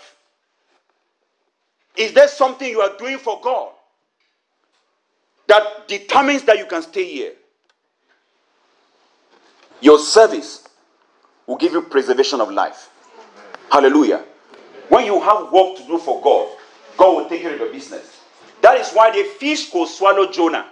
Is 1.97 2.13
there 2.13 2.29
something 2.29 2.69
you 2.69 2.81
are 2.81 2.97
doing 2.97 3.19
for 3.19 3.41
God 3.43 3.73
that 5.49 5.89
determines 5.89 6.45
that 6.45 6.57
you 6.57 6.67
can 6.67 6.83
stay 6.83 7.05
here? 7.05 7.33
Your 9.81 9.99
service 9.99 10.69
will 11.49 11.57
give 11.57 11.73
you 11.73 11.83
preservation 11.83 12.41
of 12.41 12.53
life. 12.53 12.91
Hallelujah. 13.73 14.25
When 14.91 15.07
you 15.07 15.21
have 15.21 15.53
work 15.53 15.77
to 15.77 15.85
do 15.87 15.99
for 15.99 16.21
God, 16.21 16.49
God 16.97 17.17
will 17.17 17.29
take 17.29 17.43
care 17.43 17.55
of 17.55 17.61
your 17.61 17.73
business. 17.73 18.21
That 18.61 18.77
is 18.79 18.91
why 18.93 19.13
the 19.13 19.23
fish 19.23 19.71
could 19.71 19.87
swallow 19.87 20.31
Jonah, 20.31 20.67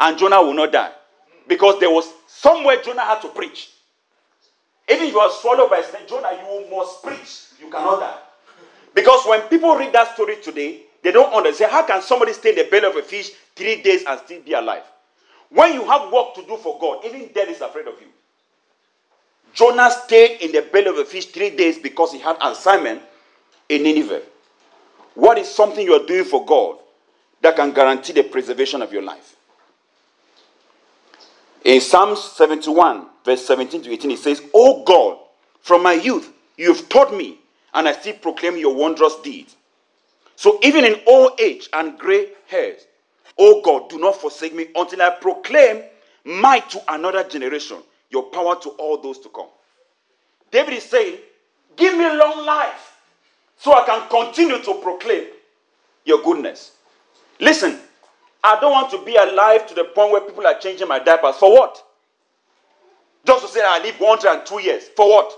and 0.00 0.18
Jonah 0.18 0.42
will 0.42 0.52
not 0.52 0.72
die. 0.72 0.90
Because 1.46 1.78
there 1.78 1.88
was 1.88 2.12
somewhere 2.26 2.82
Jonah 2.82 3.04
had 3.04 3.22
to 3.22 3.28
preach. 3.28 3.70
Even 4.88 5.06
if 5.06 5.12
you 5.12 5.20
are 5.20 5.30
swallowed 5.30 5.70
by 5.70 5.78
a 5.78 5.84
snake, 5.84 6.08
Jonah, 6.08 6.32
you 6.32 6.66
must 6.76 7.04
preach. 7.04 7.44
You 7.60 7.70
cannot 7.70 8.00
die. 8.00 8.18
Because 8.92 9.24
when 9.26 9.42
people 9.42 9.76
read 9.76 9.92
that 9.92 10.14
story 10.14 10.36
today, 10.42 10.80
they 11.02 11.12
don't 11.12 11.32
understand. 11.32 11.70
How 11.70 11.86
can 11.86 12.02
somebody 12.02 12.32
stay 12.32 12.50
in 12.50 12.56
the 12.56 12.64
belly 12.64 12.86
of 12.86 12.96
a 12.96 13.02
fish 13.02 13.30
three 13.54 13.80
days 13.80 14.02
and 14.06 14.18
still 14.24 14.42
be 14.42 14.54
alive? 14.54 14.82
When 15.50 15.72
you 15.72 15.84
have 15.84 16.12
work 16.12 16.34
to 16.34 16.42
do 16.42 16.56
for 16.56 16.80
God, 16.80 17.04
even 17.04 17.28
death 17.32 17.48
is 17.48 17.60
afraid 17.60 17.86
of 17.86 17.94
you. 18.00 18.08
Jonah 19.54 19.90
stayed 19.90 20.40
in 20.40 20.50
the 20.50 20.62
belly 20.62 20.86
of 20.88 20.98
a 20.98 21.04
fish 21.04 21.26
three 21.26 21.50
days 21.50 21.78
because 21.78 22.12
he 22.12 22.18
had 22.18 22.36
assignment 22.42 23.02
in 23.68 23.82
Nineveh. 23.82 24.22
What 25.14 25.38
is 25.38 25.48
something 25.48 25.84
you 25.84 25.94
are 25.94 26.06
doing 26.06 26.24
for 26.24 26.44
God 26.44 26.78
that 27.40 27.56
can 27.56 27.72
guarantee 27.72 28.12
the 28.12 28.22
preservation 28.24 28.82
of 28.82 28.92
your 28.92 29.02
life? 29.02 29.36
In 31.64 31.80
Psalms 31.80 32.22
71, 32.22 33.06
verse 33.24 33.44
17 33.44 33.82
to 33.82 33.92
18, 33.92 34.10
it 34.12 34.18
says, 34.18 34.42
Oh 34.54 34.84
God, 34.84 35.18
from 35.60 35.82
my 35.82 35.94
youth 35.94 36.32
you 36.56 36.72
have 36.72 36.88
taught 36.88 37.14
me, 37.14 37.38
and 37.74 37.88
I 37.88 37.92
still 37.92 38.14
proclaim 38.14 38.56
your 38.56 38.74
wondrous 38.74 39.16
deeds. 39.16 39.56
So 40.36 40.58
even 40.62 40.84
in 40.84 41.00
old 41.06 41.40
age 41.40 41.68
and 41.72 41.98
gray 41.98 42.28
hairs, 42.46 42.86
oh 43.38 43.62
God, 43.62 43.88
do 43.90 43.98
not 43.98 44.20
forsake 44.20 44.54
me 44.54 44.68
until 44.76 45.02
I 45.02 45.10
proclaim 45.10 45.82
might 46.24 46.68
to 46.70 46.82
another 46.92 47.24
generation, 47.24 47.78
your 48.10 48.24
power 48.24 48.60
to 48.60 48.68
all 48.70 48.98
those 48.98 49.18
to 49.20 49.28
come. 49.28 49.48
David 50.50 50.74
is 50.74 50.84
saying, 50.84 51.18
Give 51.76 51.96
me 51.96 52.04
long 52.04 52.44
life 52.46 52.95
so 53.58 53.72
I 53.74 53.84
can 53.84 54.08
continue 54.08 54.62
to 54.62 54.74
proclaim 54.74 55.24
your 56.04 56.22
goodness. 56.22 56.72
Listen, 57.40 57.78
I 58.42 58.60
don't 58.60 58.72
want 58.72 58.90
to 58.90 59.04
be 59.04 59.16
alive 59.16 59.66
to 59.66 59.74
the 59.74 59.84
point 59.84 60.12
where 60.12 60.20
people 60.20 60.46
are 60.46 60.58
changing 60.58 60.88
my 60.88 60.98
diapers. 60.98 61.36
For 61.36 61.52
what? 61.52 61.82
Just 63.26 63.44
to 63.46 63.52
say 63.52 63.60
I 63.64 63.80
live 63.82 63.98
102 63.98 64.60
years. 64.62 64.88
For 64.96 65.08
what? 65.08 65.32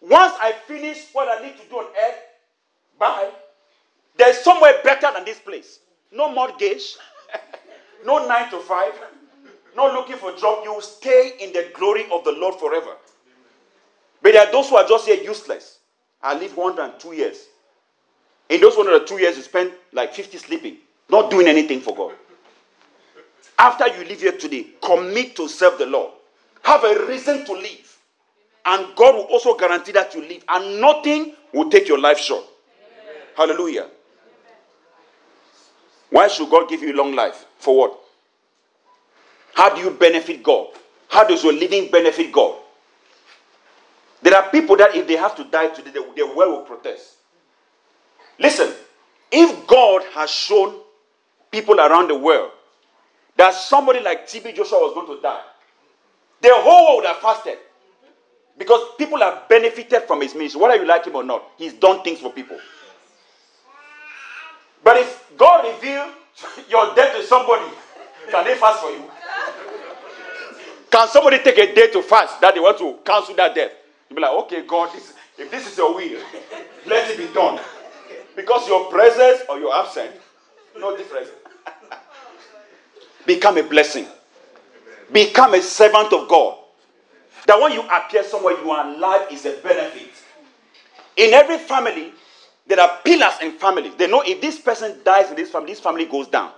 Once 0.00 0.32
I 0.40 0.52
finish 0.66 1.08
what 1.12 1.28
I 1.28 1.44
need 1.44 1.56
to 1.58 1.68
do 1.68 1.76
on 1.76 1.86
earth, 1.86 2.18
bye. 2.98 3.30
There's 4.16 4.38
somewhere 4.38 4.74
better 4.82 5.08
than 5.12 5.24
this 5.24 5.38
place. 5.38 5.80
No 6.10 6.32
mortgage, 6.32 6.96
no 8.06 8.26
nine 8.26 8.50
to 8.50 8.58
five, 8.60 8.92
no 9.76 9.92
looking 9.92 10.16
for 10.16 10.32
job. 10.36 10.64
You 10.64 10.80
stay 10.80 11.32
in 11.40 11.52
the 11.52 11.70
glory 11.74 12.06
of 12.10 12.24
the 12.24 12.32
Lord 12.32 12.54
forever. 12.54 12.96
But 14.22 14.32
there 14.32 14.46
are 14.46 14.52
those 14.52 14.70
who 14.70 14.76
are 14.76 14.88
just 14.88 15.06
here 15.06 15.22
useless. 15.22 15.77
I 16.22 16.38
live 16.38 16.56
102 16.56 17.14
years. 17.14 17.46
In 18.48 18.60
those 18.60 18.76
102 18.76 19.18
years, 19.18 19.36
you 19.36 19.42
spend 19.42 19.72
like 19.92 20.14
50 20.14 20.38
sleeping, 20.38 20.78
not 21.08 21.30
doing 21.30 21.46
anything 21.46 21.80
for 21.80 21.94
God. 21.94 22.14
After 23.58 23.88
you 23.88 24.04
leave 24.04 24.20
here 24.20 24.32
today, 24.32 24.66
commit 24.82 25.36
to 25.36 25.48
serve 25.48 25.78
the 25.78 25.86
Lord. 25.86 26.12
Have 26.62 26.84
a 26.84 27.06
reason 27.06 27.44
to 27.44 27.52
live. 27.52 27.98
And 28.64 28.94
God 28.94 29.14
will 29.14 29.24
also 29.24 29.56
guarantee 29.56 29.92
that 29.92 30.14
you 30.14 30.22
live. 30.22 30.44
And 30.48 30.80
nothing 30.80 31.34
will 31.52 31.70
take 31.70 31.88
your 31.88 31.98
life 31.98 32.18
short. 32.18 32.44
Amen. 32.44 33.22
Hallelujah. 33.36 33.82
Amen. 33.82 33.92
Why 36.10 36.28
should 36.28 36.50
God 36.50 36.68
give 36.68 36.82
you 36.82 36.92
long 36.94 37.14
life? 37.14 37.46
For 37.58 37.76
what? 37.76 37.98
How 39.54 39.74
do 39.74 39.80
you 39.80 39.90
benefit 39.90 40.42
God? 40.42 40.68
How 41.08 41.24
does 41.24 41.42
your 41.42 41.52
living 41.52 41.90
benefit 41.90 42.30
God? 42.30 42.58
There 44.22 44.34
are 44.34 44.50
people 44.50 44.76
that 44.76 44.94
if 44.94 45.06
they 45.06 45.16
have 45.16 45.36
to 45.36 45.44
die 45.44 45.68
today, 45.68 45.90
their 45.92 46.26
well 46.26 46.50
will 46.50 46.62
protest. 46.62 47.14
Listen, 48.38 48.72
if 49.30 49.66
God 49.66 50.02
has 50.14 50.30
shown 50.30 50.76
people 51.50 51.78
around 51.80 52.08
the 52.08 52.14
world 52.18 52.50
that 53.36 53.54
somebody 53.54 54.00
like 54.00 54.26
TB 54.28 54.54
Joshua 54.56 54.78
was 54.78 54.94
going 54.94 55.16
to 55.16 55.22
die, 55.22 55.42
the 56.40 56.50
whole 56.52 56.86
world 56.86 57.02
would 57.02 57.06
have 57.06 57.18
fasted. 57.18 57.58
Because 58.56 58.80
people 58.98 59.18
have 59.18 59.48
benefited 59.48 60.02
from 60.02 60.20
his 60.20 60.34
ministry, 60.34 60.60
whether 60.60 60.76
you 60.76 60.84
like 60.86 61.04
him 61.06 61.14
or 61.14 61.22
not. 61.22 61.44
He's 61.56 61.74
done 61.74 62.02
things 62.02 62.18
for 62.18 62.32
people. 62.32 62.58
But 64.82 64.96
if 64.96 65.32
God 65.36 65.64
reveal 65.64 66.10
your 66.68 66.94
death 66.94 67.16
to 67.16 67.22
somebody, 67.24 67.70
can 68.30 68.44
they 68.44 68.56
fast 68.56 68.80
for 68.80 68.90
you? 68.90 69.04
Can 70.90 71.08
somebody 71.08 71.38
take 71.38 71.58
a 71.58 71.74
day 71.74 71.88
to 71.92 72.02
fast 72.02 72.40
that 72.40 72.54
they 72.54 72.60
want 72.60 72.78
to 72.78 72.98
cancel 73.04 73.34
that 73.36 73.54
death? 73.54 73.70
You'll 74.08 74.16
be 74.16 74.22
like, 74.22 74.32
okay, 74.44 74.62
God, 74.66 74.92
this, 74.92 75.14
if 75.36 75.50
this 75.50 75.70
is 75.70 75.76
your 75.76 75.94
will, 75.94 76.20
let 76.86 77.10
it 77.10 77.18
be 77.18 77.32
done. 77.32 77.60
Because 78.34 78.68
your 78.68 78.90
presence 78.90 79.42
or 79.48 79.58
your 79.58 79.74
absence, 79.74 80.16
no 80.78 80.96
difference. 80.96 81.28
Become 83.26 83.58
a 83.58 83.62
blessing. 83.62 84.06
Become 85.12 85.54
a 85.54 85.62
servant 85.62 86.12
of 86.12 86.28
God. 86.28 86.58
That 87.46 87.60
when 87.60 87.72
you 87.72 87.82
appear 87.90 88.22
somewhere, 88.24 88.58
you 88.62 88.70
are 88.70 88.86
alive 88.94 89.26
is 89.30 89.44
a 89.46 89.52
benefit. 89.62 90.10
In 91.16 91.34
every 91.34 91.58
family, 91.58 92.12
there 92.66 92.80
are 92.80 92.98
pillars 93.04 93.34
in 93.42 93.52
families. 93.52 93.94
They 93.96 94.06
know 94.06 94.22
if 94.24 94.40
this 94.40 94.58
person 94.58 95.00
dies 95.04 95.30
in 95.30 95.36
this 95.36 95.50
family, 95.50 95.72
this 95.72 95.80
family 95.80 96.04
goes 96.04 96.28
down 96.28 96.52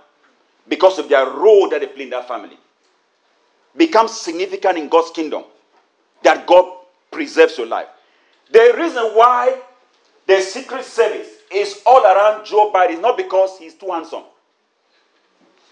because 0.67 0.99
of 0.99 1.09
their 1.09 1.25
role 1.25 1.69
that 1.69 1.81
they 1.81 1.87
play 1.87 2.03
in 2.03 2.09
that 2.11 2.27
family. 2.27 2.57
Become 3.75 4.07
significant 4.07 4.77
in 4.77 4.89
God's 4.89 5.11
kingdom. 5.11 5.45
That 6.23 6.45
God 6.45 6.80
preserves 7.11 7.57
your 7.57 7.67
life. 7.67 7.87
The 8.51 8.73
reason 8.77 9.03
why 9.13 9.59
the 10.27 10.41
Secret 10.41 10.85
Service 10.85 11.27
is 11.51 11.81
all 11.85 12.03
around 12.03 12.45
Joe 12.45 12.71
Biden 12.73 12.91
is 12.91 12.99
not 12.99 13.17
because 13.17 13.57
he's 13.57 13.75
too 13.75 13.91
handsome. 13.91 14.23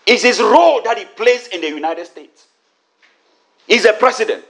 It's 0.05 0.23
his 0.23 0.41
role 0.41 0.81
that 0.83 0.97
he 0.97 1.05
plays 1.05 1.47
in 1.47 1.61
the 1.61 1.69
United 1.69 2.05
States. 2.05 2.47
He's 3.67 3.85
a 3.85 3.93
president. 3.93 4.43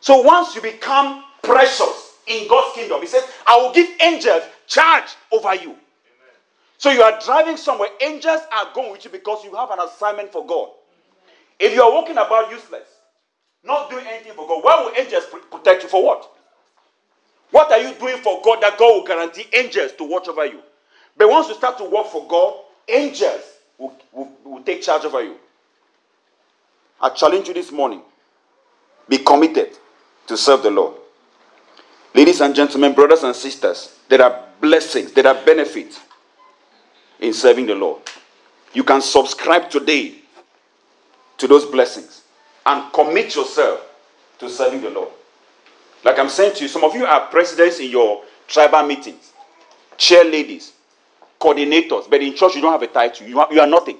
So 0.00 0.20
once 0.22 0.54
you 0.54 0.62
become 0.62 1.24
precious 1.42 2.16
in 2.26 2.48
God's 2.48 2.74
kingdom, 2.74 3.00
he 3.00 3.06
says, 3.06 3.22
I 3.46 3.56
will 3.56 3.72
give 3.72 3.88
angels 4.02 4.42
charge 4.66 5.08
over 5.32 5.54
you. 5.54 5.70
Amen. 5.70 5.78
So 6.78 6.90
you 6.90 7.02
are 7.02 7.18
driving 7.24 7.56
somewhere, 7.56 7.88
angels 8.00 8.40
are 8.52 8.72
going 8.74 8.92
with 8.92 9.04
you 9.04 9.10
because 9.10 9.44
you 9.44 9.54
have 9.54 9.70
an 9.70 9.78
assignment 9.80 10.32
for 10.32 10.44
God. 10.44 10.70
If 11.58 11.72
you 11.72 11.82
are 11.82 11.92
walking 11.92 12.16
about 12.16 12.50
useless, 12.50 12.88
anything 14.18 14.36
for 14.36 14.46
God, 14.46 14.64
why 14.64 14.82
will 14.82 14.92
angels 14.96 15.24
protect 15.50 15.84
you 15.84 15.88
for 15.88 16.04
what? 16.04 16.28
What 17.50 17.72
are 17.72 17.78
you 17.78 17.94
doing 17.94 18.18
for 18.18 18.42
God 18.42 18.60
that 18.62 18.78
God 18.78 18.92
will 18.92 19.04
guarantee 19.04 19.46
angels 19.52 19.92
to 19.92 20.04
watch 20.04 20.28
over 20.28 20.44
you? 20.44 20.60
But 21.16 21.28
once 21.28 21.48
you 21.48 21.54
start 21.54 21.78
to 21.78 21.84
work 21.84 22.06
for 22.08 22.26
God, 22.28 22.54
angels 22.88 23.42
will, 23.78 23.96
will, 24.12 24.30
will 24.44 24.62
take 24.62 24.82
charge 24.82 25.04
over 25.04 25.22
you. 25.22 25.36
I 27.00 27.10
challenge 27.10 27.48
you 27.48 27.54
this 27.54 27.70
morning 27.72 28.02
be 29.08 29.18
committed 29.18 29.70
to 30.26 30.36
serve 30.36 30.62
the 30.62 30.70
Lord. 30.70 30.94
Ladies 32.14 32.40
and 32.40 32.54
gentlemen, 32.54 32.92
brothers 32.92 33.22
and 33.22 33.34
sisters, 33.34 33.96
there 34.08 34.20
are 34.22 34.44
blessings, 34.60 35.12
there 35.12 35.26
are 35.26 35.44
benefits 35.44 36.00
in 37.20 37.32
serving 37.32 37.66
the 37.66 37.74
Lord. 37.74 38.02
You 38.74 38.84
can 38.84 39.00
subscribe 39.00 39.70
today 39.70 40.16
to 41.38 41.46
those 41.46 41.64
blessings 41.64 42.22
and 42.66 42.92
commit 42.92 43.34
yourself 43.34 43.87
to 44.38 44.48
serving 44.48 44.80
the 44.80 44.90
Lord. 44.90 45.10
Like 46.04 46.18
I'm 46.18 46.28
saying 46.28 46.54
to 46.56 46.62
you, 46.62 46.68
some 46.68 46.84
of 46.84 46.94
you 46.94 47.04
are 47.04 47.26
presidents 47.26 47.80
in 47.80 47.90
your 47.90 48.22
tribal 48.46 48.82
meetings, 48.84 49.32
chair 49.96 50.24
ladies, 50.24 50.72
coordinators, 51.40 52.08
but 52.08 52.22
in 52.22 52.34
church 52.34 52.54
you 52.54 52.62
don't 52.62 52.72
have 52.72 52.82
a 52.82 52.86
title. 52.86 53.26
You 53.26 53.40
are, 53.40 53.52
you 53.52 53.60
are 53.60 53.66
nothing. 53.66 53.98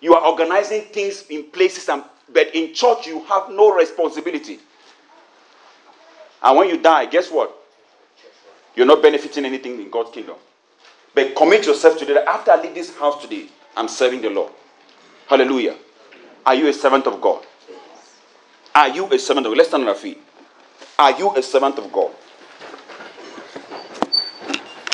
You 0.00 0.14
are 0.14 0.26
organizing 0.26 0.82
things 0.82 1.24
in 1.30 1.44
places, 1.44 1.88
and, 1.88 2.02
but 2.32 2.54
in 2.54 2.74
church 2.74 3.06
you 3.06 3.22
have 3.24 3.50
no 3.50 3.74
responsibility. 3.74 4.58
And 6.42 6.58
when 6.58 6.68
you 6.68 6.76
die, 6.78 7.06
guess 7.06 7.30
what? 7.30 7.54
You're 8.74 8.86
not 8.86 9.02
benefiting 9.02 9.44
anything 9.44 9.80
in 9.80 9.90
God's 9.90 10.10
kingdom. 10.10 10.36
But 11.14 11.34
commit 11.34 11.64
yourself 11.66 11.98
today 11.98 12.14
that 12.14 12.28
after 12.28 12.50
I 12.50 12.60
leave 12.60 12.74
this 12.74 12.94
house 12.94 13.22
today, 13.22 13.46
I'm 13.74 13.88
serving 13.88 14.20
the 14.20 14.28
Lord. 14.28 14.52
Hallelujah. 15.28 15.76
Are 16.44 16.54
you 16.54 16.68
a 16.68 16.72
servant 16.72 17.06
of 17.06 17.20
God? 17.20 17.44
Are 18.76 18.90
you 18.90 19.10
a 19.10 19.18
servant 19.18 19.46
of 19.46 19.52
God? 19.52 19.56
Let's 19.56 19.70
stand 19.70 19.84
on 19.84 19.88
our 19.88 19.94
feet. 19.94 20.20
Are 20.98 21.18
you 21.18 21.34
a 21.34 21.42
servant 21.42 21.78
of 21.78 21.90
God? 21.90 22.10